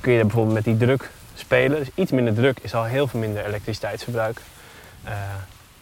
Kun 0.00 0.12
je 0.12 0.20
bijvoorbeeld 0.22 0.54
met 0.54 0.64
die 0.64 0.76
druk 0.76 1.10
spelen. 1.34 1.78
Dus 1.78 1.88
iets 1.94 2.10
minder 2.12 2.34
druk 2.34 2.58
is 2.62 2.74
al 2.74 2.84
heel 2.84 3.06
veel 3.06 3.20
minder 3.20 3.44
elektriciteitsverbruik. 3.46 4.40
Eh, 5.04 5.12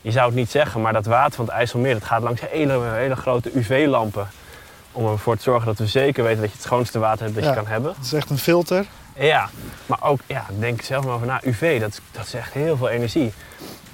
je 0.00 0.11
zou 0.11 0.26
het 0.26 0.35
niet 0.35 0.50
zeggen, 0.50 0.81
maar 0.81 0.93
dat 0.93 1.07
water 1.07 1.35
van 1.35 1.45
het 1.45 1.54
IJsselmeer 1.54 1.95
dat 1.95 2.04
gaat 2.04 2.23
langs 2.23 2.40
hele, 2.50 2.81
hele 2.90 3.16
grote 3.16 3.50
UV-lampen. 3.54 4.28
Om 4.93 5.07
ervoor 5.07 5.37
te 5.37 5.43
zorgen 5.43 5.66
dat 5.66 5.78
we 5.78 5.87
zeker 5.87 6.25
weten 6.25 6.40
dat 6.40 6.49
je 6.50 6.57
het 6.57 6.64
schoonste 6.64 6.99
water 6.99 7.23
hebt 7.23 7.35
dat 7.35 7.45
Ja. 7.45 7.50
je 7.50 7.57
kan 7.57 7.66
hebben. 7.66 7.95
Het 7.97 8.04
is 8.04 8.12
echt 8.12 8.31
een 8.31 8.38
filter. 8.38 8.85
Ja, 9.16 9.49
maar 9.87 10.02
ook, 10.02 10.21
ja, 10.26 10.47
denk 10.59 10.83
zelf 10.83 11.04
maar 11.04 11.14
over 11.14 11.26
na. 11.26 11.40
UV, 11.45 11.81
dat, 11.81 11.90
is- 11.90 12.00
dat 12.11 12.26
is 12.26 12.35
echt 12.35 12.52
heel 12.52 12.76
veel 12.76 12.88
energie. 12.88 13.33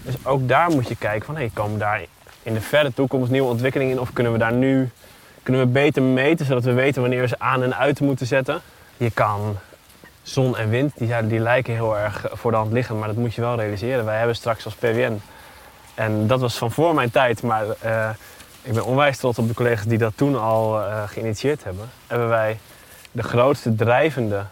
Dus 0.03 0.15
ook 0.23 0.49
daar 0.49 0.71
moet 0.71 0.89
je 0.89 0.97
kijken 0.97 1.27
van, 1.27 1.37
hey, 1.37 1.51
komen 1.53 1.79
daar 1.79 2.01
in 2.43 2.55
de 2.55 2.61
verre 2.61 2.95
toekomst 2.95 3.31
nieuwe 3.31 3.49
ontwikkelingen 3.51 3.95
in? 3.95 4.01
Of 4.01 4.13
kunnen 4.13 4.33
we 4.33 4.39
daar 4.39 4.53
nu, 4.53 4.91
kunnen 5.43 5.63
we 5.63 5.69
beter 5.69 6.03
meten, 6.03 6.47
zodat 6.47 6.65
we 6.65 6.73
weten 6.73 7.01
wanneer 7.01 7.21
we 7.21 7.29
ze 7.29 7.39
aan 7.39 7.63
en 7.63 7.77
uit 7.77 8.01
moeten 8.01 8.27
zetten? 8.27 8.61
Je 8.97 9.11
kan 9.11 9.59
zon 10.23 10.57
en 10.57 10.71
wind, 10.71 10.93
die, 10.97 11.27
die 11.27 11.39
lijken 11.39 11.75
heel 11.75 11.99
erg 11.99 12.27
voor 12.33 12.51
de 12.51 12.57
hand 12.57 12.73
liggen, 12.73 12.99
maar 12.99 13.09
dat 13.09 13.17
moet 13.17 13.35
je 13.35 13.41
wel 13.41 13.57
realiseren. 13.57 14.05
Wij 14.05 14.19
hebben 14.19 14.37
straks 14.37 14.65
als 14.65 14.75
PWN, 14.75 15.21
en 15.95 16.27
dat 16.27 16.41
was 16.41 16.59
van 16.59 16.71
voor 16.71 16.95
mijn 16.95 17.11
tijd, 17.11 17.43
maar 17.43 17.65
eh, 17.81 18.11
ik 18.63 18.73
ben 18.73 18.85
onwijs 18.85 19.19
trots 19.19 19.39
op 19.39 19.49
de 19.49 19.55
collega's 19.55 19.87
die 19.87 19.99
dat 19.99 20.13
toen 20.17 20.41
al 20.41 20.81
eh, 20.81 21.03
geïnitieerd 21.09 21.65
hebben. 21.65 21.91
Hebben 22.07 22.29
wij 22.29 22.59
de 23.13 23.23
grootste 23.23 23.75
drijvende 23.75 24.45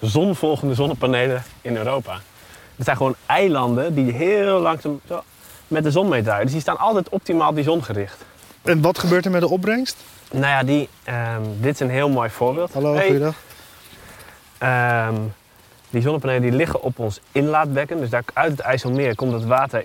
zonvolgende 0.00 0.74
zonnepanelen 0.74 1.42
in 1.60 1.76
Europa. 1.76 2.20
Het 2.76 2.84
zijn 2.84 2.96
gewoon 2.96 3.14
eilanden 3.26 3.94
die 3.94 4.12
heel 4.12 4.60
langzaam 4.60 5.00
zo 5.08 5.22
met 5.68 5.84
de 5.84 5.90
zon 5.90 6.08
meedraaien. 6.08 6.42
Dus 6.42 6.52
die 6.52 6.60
staan 6.60 6.78
altijd 6.78 7.08
optimaal 7.08 7.48
op 7.48 7.54
die 7.54 7.64
zon 7.64 7.84
gericht. 7.84 8.24
En 8.62 8.80
wat 8.80 8.98
gebeurt 8.98 9.24
er 9.24 9.30
met 9.30 9.40
de 9.40 9.48
opbrengst? 9.48 9.96
Nou 10.32 10.46
ja, 10.46 10.62
die, 10.62 10.88
ehm, 11.04 11.42
dit 11.60 11.74
is 11.74 11.80
een 11.80 11.90
heel 11.90 12.08
mooi 12.08 12.30
voorbeeld. 12.30 12.72
Hallo, 12.72 12.94
Hey. 12.94 13.04
goeiedag. 13.06 13.34
Ehm, 14.58 15.14
die 15.90 16.02
zonnepanelen 16.02 16.42
die 16.42 16.52
liggen 16.52 16.82
op 16.82 16.98
ons 16.98 17.20
inlaatbekken. 17.32 17.98
Dus 18.00 18.10
daar 18.10 18.24
uit 18.32 18.50
het 18.50 18.60
IJsselmeer 18.60 19.14
komt 19.14 19.32
het 19.32 19.44
water 19.44 19.84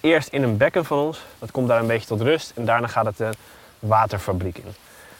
eerst 0.00 0.28
in 0.28 0.42
een 0.42 0.56
bekken 0.56 0.84
van 0.84 0.98
ons. 0.98 1.20
Dat 1.38 1.50
komt 1.50 1.68
daar 1.68 1.80
een 1.80 1.86
beetje 1.86 2.06
tot 2.06 2.20
rust. 2.20 2.52
En 2.54 2.64
daarna 2.64 2.86
gaat 2.86 3.04
het 3.04 3.16
de 3.16 3.30
waterfabriek 3.78 4.58
in. 4.58 4.74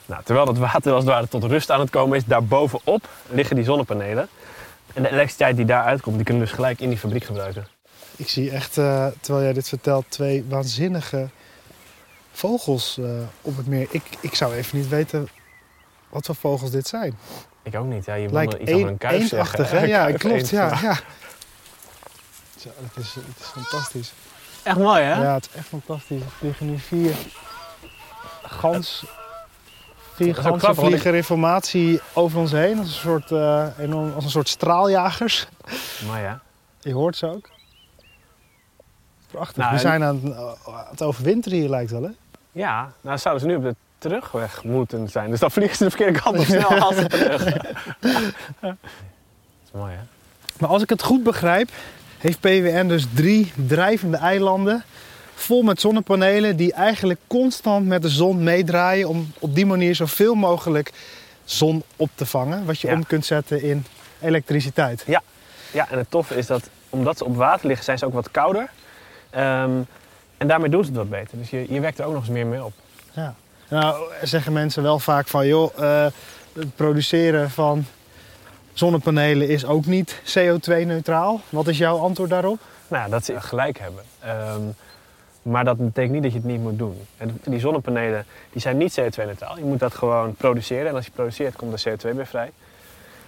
Nou, 0.07 0.23
terwijl 0.25 0.47
dat 0.47 0.59
water 0.59 0.93
als 0.93 1.05
het 1.05 1.13
ware 1.13 1.29
tot 1.29 1.45
rust 1.45 1.71
aan 1.71 1.81
het 1.81 1.91
komen 1.91 2.17
is, 2.17 2.25
daarbovenop 2.25 3.09
liggen 3.29 3.57
die 3.57 3.65
zonnepanelen. 3.65 4.29
En 4.95 5.03
de 5.03 5.09
elektriciteit 5.09 5.57
die 5.57 5.65
daaruit 5.65 6.01
komt, 6.01 6.17
die 6.17 6.25
kunnen 6.25 6.43
we 6.43 6.49
dus 6.49 6.59
gelijk 6.59 6.81
in 6.81 6.89
die 6.89 6.99
fabriek 6.99 7.25
gebruiken. 7.25 7.67
Ik 8.17 8.29
zie 8.29 8.51
echt, 8.51 8.79
eh, 8.79 9.07
terwijl 9.21 9.45
jij 9.45 9.53
dit 9.53 9.69
vertelt, 9.69 10.05
twee 10.09 10.45
waanzinnige 10.49 11.29
vogels 12.39 12.99
eh, 12.99 13.05
op 13.43 13.57
het 13.57 13.67
meer. 13.67 13.87
Ik, 13.91 14.03
ik 14.21 14.35
zou 14.35 14.55
even 14.55 14.79
niet 14.79 14.89
weten 14.89 15.29
wat 16.09 16.27
voor 16.27 16.35
vogels 16.35 16.71
dit 16.71 16.87
zijn. 16.87 17.19
Ik 17.63 17.75
ook 17.77 17.87
niet. 17.87 18.05
Ja, 18.05 18.15
je 18.15 18.29
Lijkt 18.33 18.53
wilde 18.53 18.65
iets 18.65 18.73
over 18.75 18.87
een, 18.87 18.93
een 18.93 18.99
kuif 18.99 19.29
zeggen. 19.29 19.65
hè? 19.67 19.85
Ja, 19.85 20.05
Kuif, 20.05 20.17
klopt. 20.19 20.37
eend. 20.37 20.49
Ja, 20.51 20.79
ja. 20.83 20.95
Zo, 22.57 22.69
het, 22.77 23.05
is, 23.05 23.15
het 23.15 23.39
is 23.41 23.47
fantastisch. 23.47 24.13
Echt 24.63 24.77
mooi, 24.79 25.03
hè? 25.03 25.23
Ja, 25.23 25.35
het 25.35 25.49
is 25.51 25.57
echt 25.59 25.67
fantastisch. 25.69 26.21
Er 26.21 26.31
vliegen 26.39 26.71
nu 26.71 26.79
vier 26.79 27.15
gans. 28.43 29.05
Vier 30.15 30.35
ganzen 30.35 30.75
vliegen 30.75 31.15
informatie 31.15 32.01
over 32.13 32.39
ons 32.39 32.53
heen. 32.53 32.79
Als 32.79 32.87
een 32.87 32.93
soort, 32.95 33.31
eh, 33.33 33.67
enorm, 33.79 34.13
als 34.15 34.25
een 34.25 34.31
soort 34.31 34.49
straaljagers. 34.49 35.47
Mooi, 36.07 36.21
hè? 36.21 36.35
Je 36.81 36.93
hoort 36.95 37.17
ze 37.17 37.27
ook. 37.27 37.51
Prachtig. 39.31 39.57
Nou, 39.57 39.73
We 39.75 39.79
zijn 39.81 40.03
aan, 40.05 40.21
het- 40.25 40.35
aan 40.67 40.87
het 40.91 41.03
overwinteren 41.03 41.59
hier 41.59 41.69
lijkt 41.69 41.91
wel, 41.91 42.03
hè? 42.03 42.11
Ja, 42.59 42.93
nou 43.01 43.19
zouden 43.19 43.43
ze 43.43 43.49
nu 43.49 43.57
op 43.57 43.63
de 43.63 43.75
terugweg 43.99 44.65
moeten 44.65 45.09
zijn. 45.09 45.31
Dus 45.31 45.41
dan 45.41 45.51
vliegen 45.51 45.77
ze 45.77 45.85
de 45.85 45.91
verkeerde 45.91 46.21
kant 46.21 46.39
op 46.39 46.45
snel 46.55 46.79
als 46.79 46.97
ze 46.97 47.07
terug. 47.07 47.45
Dat 48.61 48.77
is 49.65 49.71
mooi, 49.73 49.93
hè? 49.93 50.01
Maar 50.59 50.69
als 50.69 50.83
ik 50.83 50.89
het 50.89 51.03
goed 51.03 51.23
begrijp, 51.23 51.69
heeft 52.19 52.41
PWN 52.41 52.87
dus 52.87 53.07
drie 53.15 53.53
drijvende 53.67 54.17
eilanden 54.17 54.85
vol 55.35 55.63
met 55.63 55.81
zonnepanelen 55.81 56.57
die 56.57 56.73
eigenlijk 56.73 57.21
constant 57.27 57.87
met 57.87 58.03
de 58.03 58.09
zon 58.09 58.43
meedraaien 58.43 59.09
om 59.09 59.33
op 59.39 59.55
die 59.55 59.67
manier 59.67 59.95
zoveel 59.95 60.35
mogelijk 60.35 60.93
zon 61.45 61.83
op 61.97 62.11
te 62.15 62.27
vangen, 62.27 62.65
wat 62.65 62.81
je 62.81 62.89
Ja. 62.89 62.95
om 62.95 63.07
kunt 63.07 63.27
zetten 63.27 63.63
in 63.63 63.85
elektriciteit. 64.21 65.05
Ja, 65.07 65.87
en 65.91 65.99
het 65.99 66.11
toffe 66.11 66.35
is 66.37 66.47
dat 66.47 66.69
omdat 66.91 67.19
ze 67.19 67.25
op 67.25 67.37
water 67.37 67.67
liggen, 67.67 67.85
zijn 67.85 67.99
ze 67.99 68.07
ook 68.07 68.13
wat 68.13 68.31
kouder. 68.31 68.71
Ehm, 69.31 69.71
en 70.39 70.49
daarmee 70.49 70.71
doen 70.71 70.85
ze 70.85 70.89
het 70.89 70.99
wat 70.99 71.11
beter. 71.11 71.39
Dus 71.39 71.51
je, 71.51 71.67
je 71.69 71.81
wekt 71.81 71.99
er 71.99 72.05
ook 72.05 72.13
nog 72.13 72.23
eens 72.23 72.33
meer 72.33 72.47
mee 72.47 72.65
op. 72.65 72.73
Ja. 73.13 73.35
Nou, 73.69 74.11
zeggen 74.23 74.53
mensen 74.53 74.83
wel 74.83 74.99
vaak 74.99 75.29
van, 75.29 75.47
joh, 75.47 75.79
eh, 75.79 76.07
het 76.53 76.77
produceren 76.77 77.51
van 77.51 77.85
zonnepanelen 78.73 79.49
is 79.49 79.67
ook 79.67 79.87
niet 79.87 80.21
CO2-neutraal. 80.25 81.41
Wat 81.49 81.69
is 81.69 81.79
jouw 81.79 81.99
antwoord 81.99 82.31
daarop? 82.31 82.59
Nou 82.89 83.11
dat 83.11 83.25
ze 83.25 83.41
gelijk 83.41 83.79
hebben. 83.79 84.03
Ehm, 84.21 84.63
maar 85.43 85.65
dat 85.65 85.77
betekent 85.77 86.13
niet 86.13 86.23
dat 86.23 86.33
je 86.33 86.39
het 86.39 86.47
niet 86.47 86.61
moet 86.61 86.79
doen. 86.79 86.97
En 87.17 87.41
die 87.45 87.61
zonnepanelen 87.61 88.25
die 88.53 88.61
zijn 88.61 88.77
niet 88.77 89.01
CO2-neutraal. 89.01 89.59
Je 89.59 89.65
moet 89.65 89.79
dat 89.79 89.95
gewoon 89.95 90.35
produceren. 90.35 90.89
En 90.89 90.95
als 90.95 91.05
je 91.05 91.11
produceert, 91.11 91.57
komt 91.57 91.85
er 91.85 91.93
CO2 91.93 92.15
weer 92.15 92.27
vrij. 92.27 92.51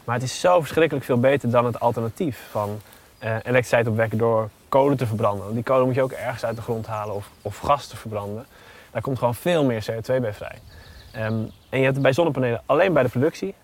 Maar 0.05 0.14
het 0.14 0.25
is 0.25 0.40
zo 0.40 0.61
verschrikkelijk 0.61 1.07
veel 1.07 1.21
beter 1.21 1.50
dan 1.50 1.64
het 1.64 1.81
alternatief 1.81 2.47
van 2.50 2.81
eh, 3.19 3.31
elektriciteit 3.31 3.87
opwekken 3.87 4.19
door 4.19 4.49
kolen 4.71 4.97
te 4.97 5.07
verbranden. 5.07 5.43
Want 5.43 5.55
die 5.55 5.65
kolen 5.65 5.87
moet 5.87 5.95
je 5.95 6.03
ook 6.03 6.12
ergens 6.12 6.45
uit 6.45 6.57
de 6.57 6.62
grond 6.62 6.87
halen 6.87 7.15
of, 7.15 7.31
of 7.43 7.59
gas 7.59 7.87
te 7.87 7.97
verbranden. 7.97 8.47
Daar 8.91 9.03
komt 9.03 9.19
gewoon 9.19 9.35
veel 9.35 9.65
meer 9.65 9.87
CO2 9.91 10.21
bij 10.21 10.35
vrij. 10.35 10.59
Ehm, 11.12 11.33
en 11.69 11.79
je 11.79 11.85
hebt 11.85 11.95
het 11.95 12.03
bij 12.03 12.12
zonnepanelen 12.12 12.62
alleen 12.67 12.93
bij 12.93 13.03
de 13.03 13.09
productie. 13.09 13.55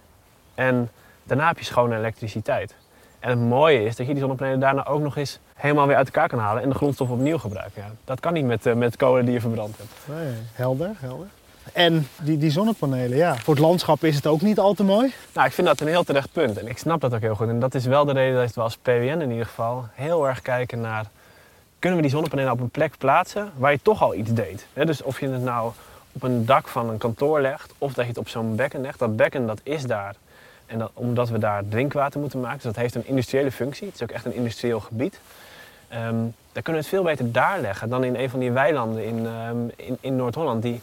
En 0.55 0.91
daarna 1.25 1.47
heb 1.47 1.59
je 1.59 1.65
schone 1.65 1.97
elektriciteit. 1.97 2.75
En 3.19 3.31
het 3.31 3.39
mooie 3.39 3.85
is 3.85 3.97
dat 3.97 4.07
je 4.07 4.13
die 4.13 4.21
zonnepanelen 4.21 4.61
daarna 4.61 4.87
ook 4.87 5.01
nog 5.01 5.17
eens 5.17 5.39
helemaal 5.55 5.87
weer 5.87 5.97
uit 5.97 6.07
elkaar 6.07 6.29
kan 6.29 6.39
halen 6.39 6.63
en 6.63 6.69
de 6.69 6.75
grondstof 6.75 7.11
opnieuw 7.11 7.39
gebruiken. 7.39 7.83
Ja, 7.83 7.91
dat 8.05 8.21
kan 8.21 8.33
niet 8.33 8.45
met, 8.45 8.67
eh, 8.67 8.75
met 8.75 8.97
kolen 8.97 9.25
die 9.25 9.35
je 9.35 9.41
verbrand 9.41 9.77
hebt. 9.77 10.19
Nee, 10.19 10.35
helder, 10.53 10.91
helder. 10.99 11.27
En 11.73 12.09
die, 12.23 12.39
die 12.39 12.51
zonnepanelen, 12.51 13.17
ja. 13.17 13.37
Voor 13.37 13.55
het 13.55 13.63
landschap 13.63 14.05
is 14.05 14.17
het 14.17 14.27
ook 14.27 14.41
niet 14.41 14.59
al 14.59 14.75
te 14.75 14.85
mooi. 14.85 15.13
Nou, 15.33 15.47
ik 15.47 15.53
vind 15.53 15.67
dat 15.67 15.81
een 15.81 15.87
heel 15.87 16.05
terecht 16.05 16.33
punt 16.33 16.59
en 16.59 16.69
ik 16.69 16.79
snap 16.79 17.01
dat 17.01 17.15
ook 17.15 17.21
heel 17.21 17.35
goed. 17.35 17.49
En 17.49 17.61
dat 17.61 17.75
is 17.75 17.85
wel 17.85 18.05
de 18.05 18.13
reden 18.13 18.41
dat 18.41 18.55
we 18.55 18.61
als 18.61 18.77
PWN 18.77 19.21
in 19.21 19.31
ieder 19.31 19.47
geval 19.47 19.87
heel 19.93 20.29
erg 20.29 20.43
kijken 20.43 20.81
naar... 20.81 21.05
kunnen 21.79 21.99
we 21.99 22.05
die 22.05 22.15
zonnepanelen 22.15 22.53
op 22.53 22.61
een 22.61 22.71
plek 22.71 22.99
plaatsen 22.99 23.51
waar 23.57 23.73
je 23.73 23.79
toch 23.83 24.03
al 24.03 24.15
iets 24.15 24.33
deed? 24.33 24.67
Dus 24.73 25.03
of 25.03 25.21
je 25.21 25.29
het 25.29 25.43
nou 25.43 25.73
op 26.13 26.23
een 26.23 26.47
dak 26.47 26.69
van 26.69 26.89
een 26.89 26.99
kantoor 26.99 27.41
legt 27.41 27.73
of 27.79 27.93
dat 27.93 28.05
je 28.05 28.11
het 28.11 28.19
op 28.19 28.29
zo'n 28.29 28.57
bekken 28.57 28.81
legt. 28.81 28.99
Dat 28.99 29.17
bekken 29.17 29.47
dat 29.47 29.61
is 29.63 29.83
daar. 29.83 30.15
En 30.67 30.79
dat, 30.79 30.91
omdat 30.95 31.29
we 31.29 31.39
daar 31.39 31.63
drinkwater 31.69 32.21
moeten 32.21 32.41
maken, 32.41 32.57
dus 32.57 32.67
dat 32.67 32.77
heeft 32.77 32.95
een 32.95 33.07
industriële 33.07 33.53
functie. 33.53 33.87
Het 33.87 33.95
is 33.95 34.03
ook 34.03 34.11
echt 34.11 34.25
een 34.25 34.35
industrieel 34.35 34.81
gebied. 34.81 35.21
Ehm, 35.89 36.15
dan 36.53 36.63
kunnen 36.63 36.83
we 36.83 36.89
het 36.89 36.89
veel 36.89 37.03
beter 37.03 37.33
daar 37.33 37.61
leggen 37.61 37.89
dan 37.89 38.05
in 38.05 38.17
een 38.17 38.31
van 38.31 38.41
die 38.41 38.51
weilanden 38.51 39.05
in, 39.05 39.27
ehm, 39.27 39.57
in, 39.77 39.99
in 40.01 40.17
Noord-Holland. 40.17 40.63
Die, 40.63 40.81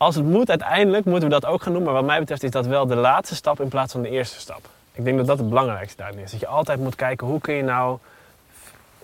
als 0.00 0.14
het 0.14 0.24
moet, 0.24 0.48
uiteindelijk 0.48 1.04
moeten 1.04 1.28
we 1.28 1.34
dat 1.40 1.46
ook 1.46 1.62
gaan 1.62 1.72
doen. 1.72 1.82
Maar 1.82 1.92
wat 1.92 2.04
mij 2.04 2.18
betreft 2.18 2.42
is 2.42 2.50
dat 2.50 2.66
wel 2.66 2.86
de 2.86 2.94
laatste 2.94 3.34
stap 3.34 3.60
in 3.60 3.68
plaats 3.68 3.92
van 3.92 4.02
de 4.02 4.08
eerste 4.08 4.40
stap. 4.40 4.68
Ik 4.92 5.04
denk 5.04 5.16
dat 5.16 5.26
dat 5.26 5.38
het 5.38 5.48
belangrijkste 5.48 5.96
daarin 5.96 6.18
is. 6.18 6.30
Dat 6.30 6.40
je 6.40 6.46
altijd 6.46 6.80
moet 6.80 6.94
kijken 6.94 7.26
hoe 7.26 7.40
kun 7.40 7.54
je 7.54 7.62
nou 7.62 7.98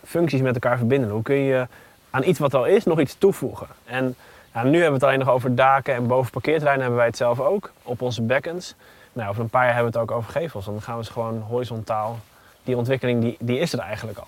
functies 0.05 0.41
met 0.41 0.55
elkaar 0.55 0.77
verbinden. 0.79 1.11
Hoe 1.11 1.23
kun 1.23 1.37
je 1.37 1.67
aan 2.11 2.23
iets 2.25 2.39
wat 2.39 2.55
al 2.55 2.65
is 2.65 2.85
nog 2.85 3.01
iets 3.01 3.15
toevoegen. 3.19 3.67
En 3.85 4.15
ja, 4.55 4.63
nu 4.63 4.71
hebben 4.73 4.87
we 4.89 4.95
het 4.95 5.03
alleen 5.03 5.19
nog 5.19 5.29
over 5.29 5.55
daken 5.55 5.95
en 5.95 6.07
boven 6.07 6.31
parkeerterreinen 6.33 6.81
hebben 6.81 6.99
wij 6.99 7.09
het 7.09 7.17
zelf 7.17 7.41
ook. 7.41 7.71
Op 7.83 8.03
onze 8.03 8.23
bekkens. 8.23 8.75
Nou, 9.13 9.29
over 9.29 9.43
een 9.43 9.49
paar 9.49 9.65
jaar 9.65 9.75
hebben 9.75 9.93
we 9.93 9.99
het 9.99 10.11
ook 10.11 10.17
over 10.17 10.31
gevels. 10.33 10.65
Dan 10.65 10.83
gaan 10.83 10.99
we 10.99 11.05
ze 11.05 11.13
gewoon 11.13 11.41
horizontaal. 11.49 12.19
Die 12.65 12.77
ontwikkeling 12.77 13.21
die, 13.21 13.37
die 13.41 13.59
is 13.59 13.73
er 13.73 13.79
eigenlijk 13.79 14.19
al. 14.19 14.27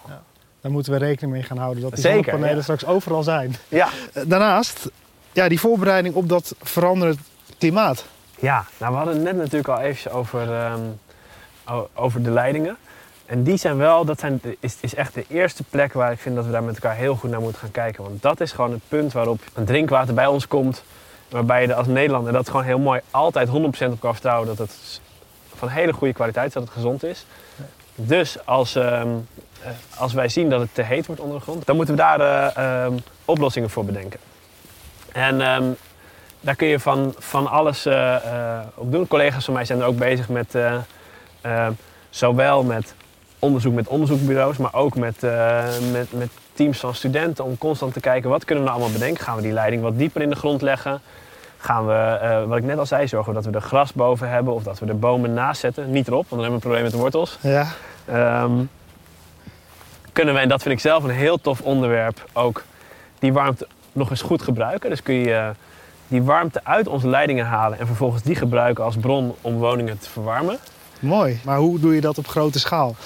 Daar 0.61 0.73
moeten 0.73 0.93
we 0.93 0.99
rekening 0.99 1.33
mee 1.33 1.43
gaan 1.43 1.59
houden 1.59 1.83
dat 1.83 1.91
die 1.93 2.01
Zeker, 2.01 2.17
zonnepanelen 2.17 2.57
ja. 2.57 2.63
straks 2.63 2.87
overal 2.87 3.23
zijn. 3.23 3.55
Ja, 3.69 3.89
Eh, 4.13 4.23
Daarnaast, 4.27 4.91
ja, 5.39 5.49
die 5.49 5.61
voorbereiding 5.61 6.15
op 6.15 6.29
dat 6.29 6.55
veranderend 6.63 7.19
klimaat. 7.59 8.05
Ja, 8.39 8.65
nou 8.79 8.93
we 8.93 8.97
hadden 8.97 9.15
het 9.15 9.25
net 9.25 9.37
natuurlijk 9.37 9.69
al 9.69 9.81
even 9.81 10.13
over, 10.13 10.53
ehm, 10.53 10.81
over 11.95 12.23
de 12.23 12.31
leidingen. 12.31 12.77
En 13.27 13.43
die 13.43 13.57
zijn 13.57 13.77
wel, 13.77 14.05
dat 14.05 14.21
zijn, 14.21 14.41
is, 14.61 14.77
is 14.81 14.95
echt 14.95 15.15
de 15.15 15.25
eerste 15.29 15.63
plek 15.71 15.93
waar 15.93 16.13
ik 16.13 16.19
vind 16.19 16.35
dat 16.35 16.45
we 16.45 16.51
daar 16.51 16.63
met 16.63 16.75
elkaar 16.75 16.97
heel 16.97 17.15
goed 17.15 17.31
naar 17.31 17.41
moeten 17.41 17.61
gaan 17.61 17.71
kijken. 17.71 18.03
Want 18.03 18.23
dat 18.23 18.41
is 18.41 18.53
gewoon 18.53 18.71
het 18.71 18.81
punt 18.89 19.13
waarop 19.13 19.41
een 19.55 19.65
drinkwater 19.65 20.15
bij 20.15 20.27
ons 20.27 20.49
komt. 20.49 20.83
Waarbij 21.29 21.67
je 21.67 21.75
als 21.75 21.87
Nederlander, 21.87 22.33
dat 22.33 22.49
gewoon 22.49 22.65
heel 22.65 22.79
mooi, 22.79 23.01
altijd 23.11 23.49
100% 23.49 23.53
op 23.93 24.01
kan 24.01 24.13
vertrouwen 24.13 24.47
dat 24.47 24.59
het 24.59 25.01
van 25.55 25.69
hele 25.69 25.93
goede 25.93 26.15
kwaliteit 26.15 26.47
is, 26.47 26.53
dat 26.53 26.63
het 26.63 26.73
gezond 26.73 27.05
is. 27.05 27.27
Dus 27.95 28.47
als, 28.47 28.75
ehm, 28.75 29.09
eh, 29.63 29.71
als 29.97 30.13
wij 30.13 30.29
zien 30.29 30.51
dat 30.51 30.61
het 30.61 30.75
te 30.75 30.83
heet 30.83 31.07
wordt 31.07 31.21
onder 31.21 31.37
de 31.37 31.43
grond, 31.43 31.67
dan 31.67 31.77
moeten 31.77 31.95
we 31.95 32.01
daar 32.01 32.21
eh, 32.21 32.85
ehm, 32.85 32.97
oplossingen 33.25 33.71
voor 33.71 33.85
bedenken. 33.85 34.21
En 35.19 35.41
ehm, 35.41 35.65
daar 36.41 36.57
kun 36.57 36.69
je 36.69 36.81
van, 36.81 37.15
van 37.19 37.47
alles 37.47 37.87
eh, 37.87 38.15
eh, 38.15 38.61
op 38.75 38.93
doen. 38.93 39.09
Collega's 39.09 39.45
van 39.45 39.55
mij 39.55 39.65
zijn 39.65 39.81
er 39.81 39.87
ook 39.87 39.99
bezig 39.99 40.29
met 40.29 40.55
eh, 40.55 40.75
eh, 41.41 41.67
zowel 42.11 42.63
met 42.63 42.95
onderzoek 43.39 43.75
met 43.75 43.89
onderzoekbureaus, 43.89 44.57
maar 44.57 44.75
ook 44.75 44.97
met, 44.97 45.21
met, 45.93 46.13
met 46.13 46.29
teams 46.53 46.79
van 46.79 46.95
studenten 46.95 47.45
om 47.45 47.59
constant 47.59 47.93
te 47.93 48.01
kijken 48.01 48.31
wat 48.31 48.45
kunnen 48.45 48.65
we 48.65 48.71
nou 48.71 48.81
allemaal 48.81 48.99
bedenken. 48.99 49.25
Gaan 49.25 49.37
we 49.37 49.43
die 49.43 49.53
leiding 49.53 49.83
wat 49.83 49.99
dieper 49.99 50.23
in 50.23 50.31
de 50.31 50.37
grond 50.37 50.63
leggen? 50.63 51.01
Gaan 51.59 51.87
we, 51.87 52.45
wat 52.47 52.59
ik 52.59 52.65
net 52.65 52.79
al 52.79 52.87
zei, 52.87 53.09
zorgen 53.09 53.35
dat 53.35 53.45
we 53.45 53.51
er 53.51 53.61
gras 53.61 53.93
boven 53.93 54.31
hebben 54.31 54.55
of 54.55 54.63
dat 54.63 54.79
we 54.79 54.87
er 54.87 54.99
bomen 54.99 55.35
naast 55.35 55.61
zetten? 55.61 55.91
Niet 55.91 56.09
erop, 56.09 56.29
want 56.29 56.43
dan 56.43 56.53
hebben 56.53 56.61
we 56.61 56.67
een 56.67 56.71
probleem 56.71 56.83
met 56.83 56.93
de 56.93 56.99
wortels. 56.99 57.39
Ja, 57.41 57.67
Ehm, 58.09 58.65
kunnen 60.13 60.35
we, 60.35 60.41
en 60.41 60.49
dat 60.49 60.63
vind 60.63 60.75
ik 60.75 60.81
zelf 60.81 61.05
een 61.05 61.11
heel 61.11 61.41
tof 61.41 61.61
onderwerp, 61.61 62.25
ook 62.33 62.65
die 63.19 63.33
warmte 63.33 63.67
nog 63.99 64.11
eens 64.11 64.23
goed 64.23 64.43
gebruiken. 64.43 64.91
Dus 64.91 65.03
kun 65.03 65.15
je 65.15 65.35
eh, 65.35 65.49
die 66.09 66.23
warmte 66.23 66.61
uit 66.65 66.89
onze 66.89 67.09
leidingen 67.09 67.47
halen 67.47 67.79
en 67.79 67.87
vervolgens 67.87 68.23
die 68.23 68.35
gebruiken 68.35 68.85
als 68.85 68.97
bron 68.97 69.35
om 69.41 69.55
woningen 69.55 69.99
te 69.99 70.11
verwarmen. 70.11 70.59
mooi. 71.01 71.41
Maar 71.45 71.59
hoe 71.59 71.81
doe 71.81 71.95
je 71.95 72.01
dat 72.01 72.19
op 72.19 72.27
grote 72.27 72.59
schaal? 72.59 72.97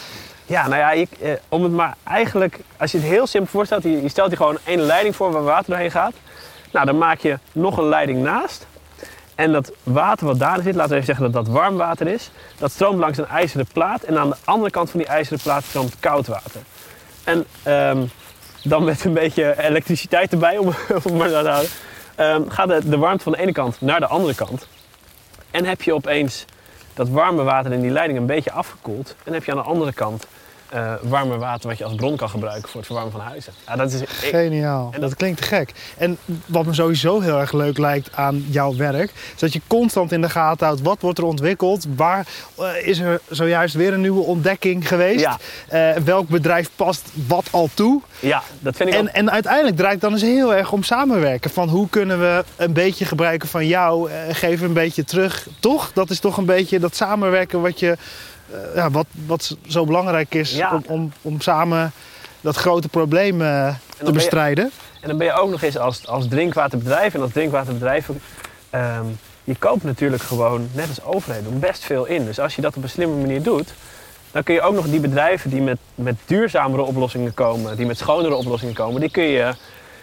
Ja, 0.46 0.68
nou 0.68 0.81
ja, 0.81 1.07
eh, 1.20 1.33
om 1.48 1.62
het 1.62 1.72
maar 1.72 1.96
eigenlijk, 2.05 2.61
als 2.76 2.92
je 2.92 2.98
het 2.98 3.07
heel 3.07 3.26
simpel 3.26 3.50
voorstelt, 3.50 3.83
je, 3.83 4.02
je 4.02 4.09
stelt 4.09 4.31
je 4.31 4.37
gewoon 4.37 4.59
één 4.64 4.81
leiding 4.81 5.16
voor 5.16 5.33
waar 5.33 5.42
water 5.42 5.70
doorheen 5.70 5.90
gaat. 5.90 6.14
Nou, 6.72 6.87
dan 6.87 6.98
maak 6.98 7.18
je 7.18 7.38
nog 7.52 7.76
een 7.76 7.88
leiding 7.88 8.22
naast. 8.22 8.66
En 9.35 9.52
dat 9.52 9.72
water 9.83 10.26
wat 10.26 10.38
daarin 10.38 10.62
zit, 10.62 10.74
laten 10.74 10.90
we 10.90 10.94
even 10.94 11.07
zeggen 11.14 11.33
dat 11.33 11.44
dat 11.44 11.55
warm 11.55 11.76
water 11.76 12.07
is, 12.07 12.31
dat 12.59 12.70
stroomt 12.70 12.98
langs 12.98 13.18
een 13.18 13.26
ijzeren 13.26 13.66
plaat. 13.72 14.02
En 14.02 14.18
aan 14.18 14.28
de 14.28 14.37
andere 14.44 14.70
kant 14.70 14.90
van 14.90 15.00
die 15.00 15.09
ijzeren 15.09 15.38
plaat 15.42 15.64
stroomt 15.64 15.96
koud 16.00 16.26
water. 16.26 16.61
En 17.24 17.44
ehm, 17.62 18.02
dan 18.62 18.85
met 18.85 19.05
een 19.05 19.12
beetje 19.12 19.62
elektriciteit 19.62 20.33
erbij, 20.33 20.59
om, 20.59 20.66
om 21.09 21.16
maar 21.16 21.29
dat 21.29 21.44
te 21.44 21.51
houden, 21.51 21.70
ehm, 22.14 22.48
gaat 22.48 22.68
de, 22.68 22.88
de 22.88 22.98
warmte 22.98 23.22
van 23.22 23.33
de 23.33 23.38
ene 23.38 23.53
kant 23.53 23.81
naar 23.81 24.01
de 24.01 24.07
andere 24.07 24.35
kant. 24.35 24.66
En 25.51 25.64
heb 25.64 25.83
je 25.83 25.94
opeens 25.94 26.44
dat 26.94 27.09
warme 27.09 27.42
water 27.42 27.72
in 27.72 27.81
die 27.81 27.90
leiding 27.90 28.18
een 28.18 28.27
beetje 28.27 28.53
afgekoeld. 28.53 29.16
En 29.25 29.33
heb 29.33 29.44
je 29.44 29.51
aan 29.51 29.57
de 29.57 29.62
andere 29.62 29.92
kant 29.92 30.27
eh 30.72 30.92
warme 31.02 31.37
water 31.38 31.68
wat 31.68 31.78
je 31.78 31.85
als 31.85 31.94
bron 31.94 32.16
kan 32.16 32.28
gebruiken 32.30 32.68
voor 32.68 32.76
het 32.76 32.87
verwarmen 32.87 33.12
van 33.12 33.20
huizen. 33.20 33.52
Ja, 33.66 33.76
dat 33.76 33.92
is, 33.92 34.00
ik- 34.00 34.08
Geniaal. 34.08 34.88
En 34.92 35.00
dat, 35.00 35.14
klinkt 35.16 35.40
te 35.40 35.46
gek. 35.46 35.72
En 35.96 36.16
wat 36.46 36.66
me 36.66 36.74
sowieso 36.74 37.20
heel 37.20 37.38
erg 37.40 37.52
leuk 37.52 37.78
lijkt 37.78 38.08
aan 38.14 38.44
jouw 38.48 38.76
werk, 38.76 39.11
is 39.35 39.40
dat 39.40 39.52
je 39.52 39.61
constant 39.66 40.12
in 40.12 40.20
de 40.20 40.28
gaten 40.30 40.66
houdt 40.66 40.82
wat 40.82 41.00
wordt 41.00 41.18
er 41.18 41.24
ontwikkeld, 41.24 41.87
waar 41.96 42.26
eh, 42.58 42.87
is 42.87 42.98
er 42.98 43.20
zojuist 43.30 43.74
weer 43.74 43.92
een 43.92 44.00
nieuwe 44.00 44.22
ontdekking 44.22 44.88
geweest, 44.88 45.20
Ja. 45.20 45.38
Eh, 45.68 46.02
welk 46.02 46.28
bedrijf 46.28 46.70
past 46.76 47.08
wat 47.26 47.46
al 47.50 47.68
toe. 47.74 48.00
ja, 48.20 48.42
dat 48.61 48.76
vind 48.76 48.88
ik 48.88 48.94
ook. 48.94 49.00
En, 49.06 49.14
en 49.14 49.30
uiteindelijk 49.30 49.76
draait 49.76 49.92
het 49.92 50.00
dan 50.02 50.12
eens 50.12 50.22
heel 50.22 50.54
erg 50.54 50.72
om 50.72 50.82
samenwerken. 50.82 51.50
Van 51.50 51.68
hoe 51.68 51.88
kunnen 51.88 52.20
we 52.20 52.44
een 52.56 52.72
beetje 52.72 53.04
gebruiken 53.04 53.48
van 53.48 53.66
jou, 53.66 54.11
geven 54.30 54.66
een 54.66 54.72
beetje 54.72 55.04
terug. 55.04 55.46
Toch? 55.61 55.90
Dat 55.94 56.11
is 56.11 56.20
toch 56.20 56.37
een 56.37 56.44
beetje 56.46 56.78
dat 56.78 56.96
samenwerken 56.96 57.61
wat, 57.61 57.78
je, 57.80 57.96
ja, 58.74 58.90
wat, 58.90 59.06
wat 59.26 59.56
zo 59.68 59.84
belangrijk 59.84 60.34
is 60.34 60.52
Ja. 60.54 60.70
om, 60.74 60.82
om, 60.86 61.12
om 61.22 61.40
samen 61.40 61.92
dat 62.40 62.56
grote 62.56 62.88
probleem 62.88 63.42
eh, 63.42 63.74
te 63.98 64.06
je- 64.06 64.12
bestrijden. 64.12 64.70
En 65.00 65.08
dan 65.08 65.18
ben 65.18 65.26
je 65.26 65.32
ook 65.32 65.50
nog 65.50 65.62
eens 65.62 65.78
als, 65.78 66.06
als 66.06 66.28
drinkwaterbedrijf 66.28 67.14
en 67.14 67.20
als 67.20 67.32
drinkwaterbedrijf... 67.32 68.08
ehm, 68.70 69.04
je 69.44 69.54
koopt 69.58 69.84
natuurlijk 69.84 70.22
gewoon, 70.22 70.68
net 70.72 70.88
als 70.88 71.02
overheden, 71.04 71.58
best 71.58 71.84
veel 71.84 72.04
in. 72.04 72.24
Dus 72.24 72.38
als 72.40 72.54
je 72.56 72.62
dat 72.62 72.76
op 72.76 72.82
een 72.82 72.88
slimme 72.88 73.16
manier 73.20 73.42
doet... 73.42 73.74
dan 74.30 74.42
kun 74.42 74.54
je 74.54 74.60
ook 74.62 74.74
nog 74.74 74.86
die 74.86 75.00
bedrijven 75.00 75.50
die 75.50 75.60
met, 75.62 75.78
met 75.94 76.14
duurzamere 76.24 76.82
oplossingen 76.82 77.34
komen... 77.34 77.76
die 77.76 77.86
met 77.86 77.98
schonere 77.98 78.34
oplossingen 78.34 78.74
komen... 78.74 79.00
die 79.00 79.10
kun 79.10 79.24
je, 79.24 79.52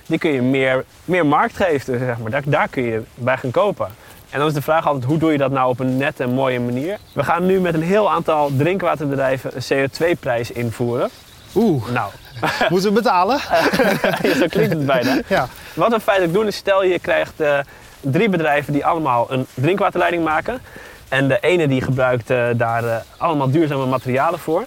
die 0.05 0.17
kun 0.17 0.31
je 0.31 0.41
meer, 0.41 0.85
meer 1.05 1.25
markt 1.25 1.55
geven, 1.55 1.99
zeg 1.99 2.17
maar. 2.17 2.31
Daar, 2.31 2.43
daar 2.45 2.67
kun 2.67 2.83
je 2.83 3.01
bij 3.15 3.38
gaan 3.38 3.51
kopen. 3.51 3.88
En 4.30 4.39
dan 4.39 4.48
is 4.48 4.54
de 4.54 4.62
vraag 4.62 4.88
altijd, 4.88 5.06
hoe 5.06 5.18
doe 5.18 5.32
je 5.32 5.38
dat 5.38 5.52
nou 5.52 5.70
op 5.70 5.80
een 5.80 5.98
nette 5.98 6.24
en 6.24 6.34
mooie 6.34 6.60
manier? 6.60 6.98
We 7.13 7.24
gaan 7.24 7.46
nu 7.46 7.60
met 7.60 7.74
een 7.74 7.82
heel 7.82 8.12
aantal 8.12 8.52
drinkwaterbedrijven 8.58 9.52
een 9.56 9.89
CO2-prijs 9.89 10.52
invoeren. 10.52 11.10
Oeh, 11.56 11.88
Nou, 11.89 12.12
moeten 12.70 12.89
we 12.89 12.96
betalen? 12.96 13.39
zo 14.39 14.46
klinkt 14.50 14.74
het 14.74 14.86
bijna. 14.86 15.20
Ja. 15.28 15.48
Wat 15.74 15.92
we 15.92 16.00
feitelijk 16.00 16.34
doen 16.34 16.48
is, 16.48 16.56
stel 16.56 16.84
je 16.84 17.00
krijgt 17.00 17.39
eh, 17.39 17.60
drie 18.00 18.30
bedrijven 18.30 18.74
die 18.74 18.86
allemaal 18.86 19.32
een 19.32 19.46
drinkwaterleiding 19.54 20.24
maken. 20.24 20.62
En 21.10 21.28
de 21.28 21.39
ene 21.39 21.68
die 21.68 21.82
gebruikt 21.82 22.30
eh, 22.30 22.48
daar 22.56 22.84
eh, 22.84 22.96
allemaal 23.18 23.52
duurzame 23.52 23.86
materialen 23.86 24.39
voor. 24.39 24.65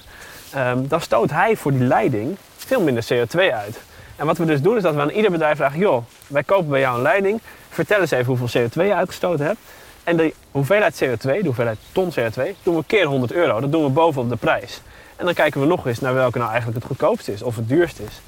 Ehm, 0.53 0.79
dan 0.87 1.01
stoot 1.01 1.31
hij 1.31 1.57
voor 1.57 1.73
die 1.73 1.87
leiding 1.87 2.37
veel 2.57 2.81
minder 2.81 3.05
CO2 3.05 3.39
uit. 3.39 3.81
En 4.23 4.29
wat 4.29 4.39
we 4.39 4.45
dus 4.45 4.63
doen 4.63 4.77
is 4.77 4.83
dat 4.83 4.95
we 4.95 5.01
aan 5.01 5.11
ieder 5.11 5.31
bedrijf 5.31 5.57
vragen... 5.57 5.79
joh, 5.79 6.05
wij 6.27 6.43
kopen 6.43 6.69
bij 6.69 6.81
jou 6.81 6.97
een 6.97 7.03
leiding. 7.03 7.41
Vertel 7.69 8.01
eens 8.01 8.11
even 8.11 8.37
hoeveel 8.37 8.63
CO2 8.63 8.73
je 8.73 8.95
uitgestoten 8.95 9.47
hebt. 9.47 9.59
En 10.05 10.17
de 10.17 10.35
hoeveelheid 10.51 11.05
CO2, 11.05 11.21
de 11.21 11.41
hoeveelheid 11.45 11.79
ton 11.93 12.11
CO2, 12.11 12.43
doen 12.63 12.77
we 12.77 12.85
keer 12.87 13.05
100 13.05 13.33
euro. 13.33 13.61
Dat 13.61 13.73
doen 13.73 13.85
we 13.85 13.91
bovenop 13.91 14.29
de 14.29 14.37
prijs. 14.37 14.81
En 15.17 15.25
dan 15.25 15.35
kijken 15.35 15.61
we 15.61 15.67
nog 15.67 15.87
eens 15.87 16.01
naar 16.01 16.15
welke 16.15 16.39
nou 16.39 16.51
eigenlijk 16.51 16.79
het 16.79 16.89
goedkoopste 16.89 17.33
is 17.33 17.43
of 17.43 17.57
het 17.57 17.69
duurst 17.69 17.99
is. 17.99 18.21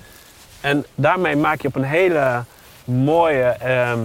En 0.61 0.85
daarmee 0.95 1.37
maak 1.37 1.61
je 1.61 1.69
op 1.69 1.77
een 1.77 1.85
hele 1.85 2.45
mooie, 2.85 3.45
ehm, 3.45 3.99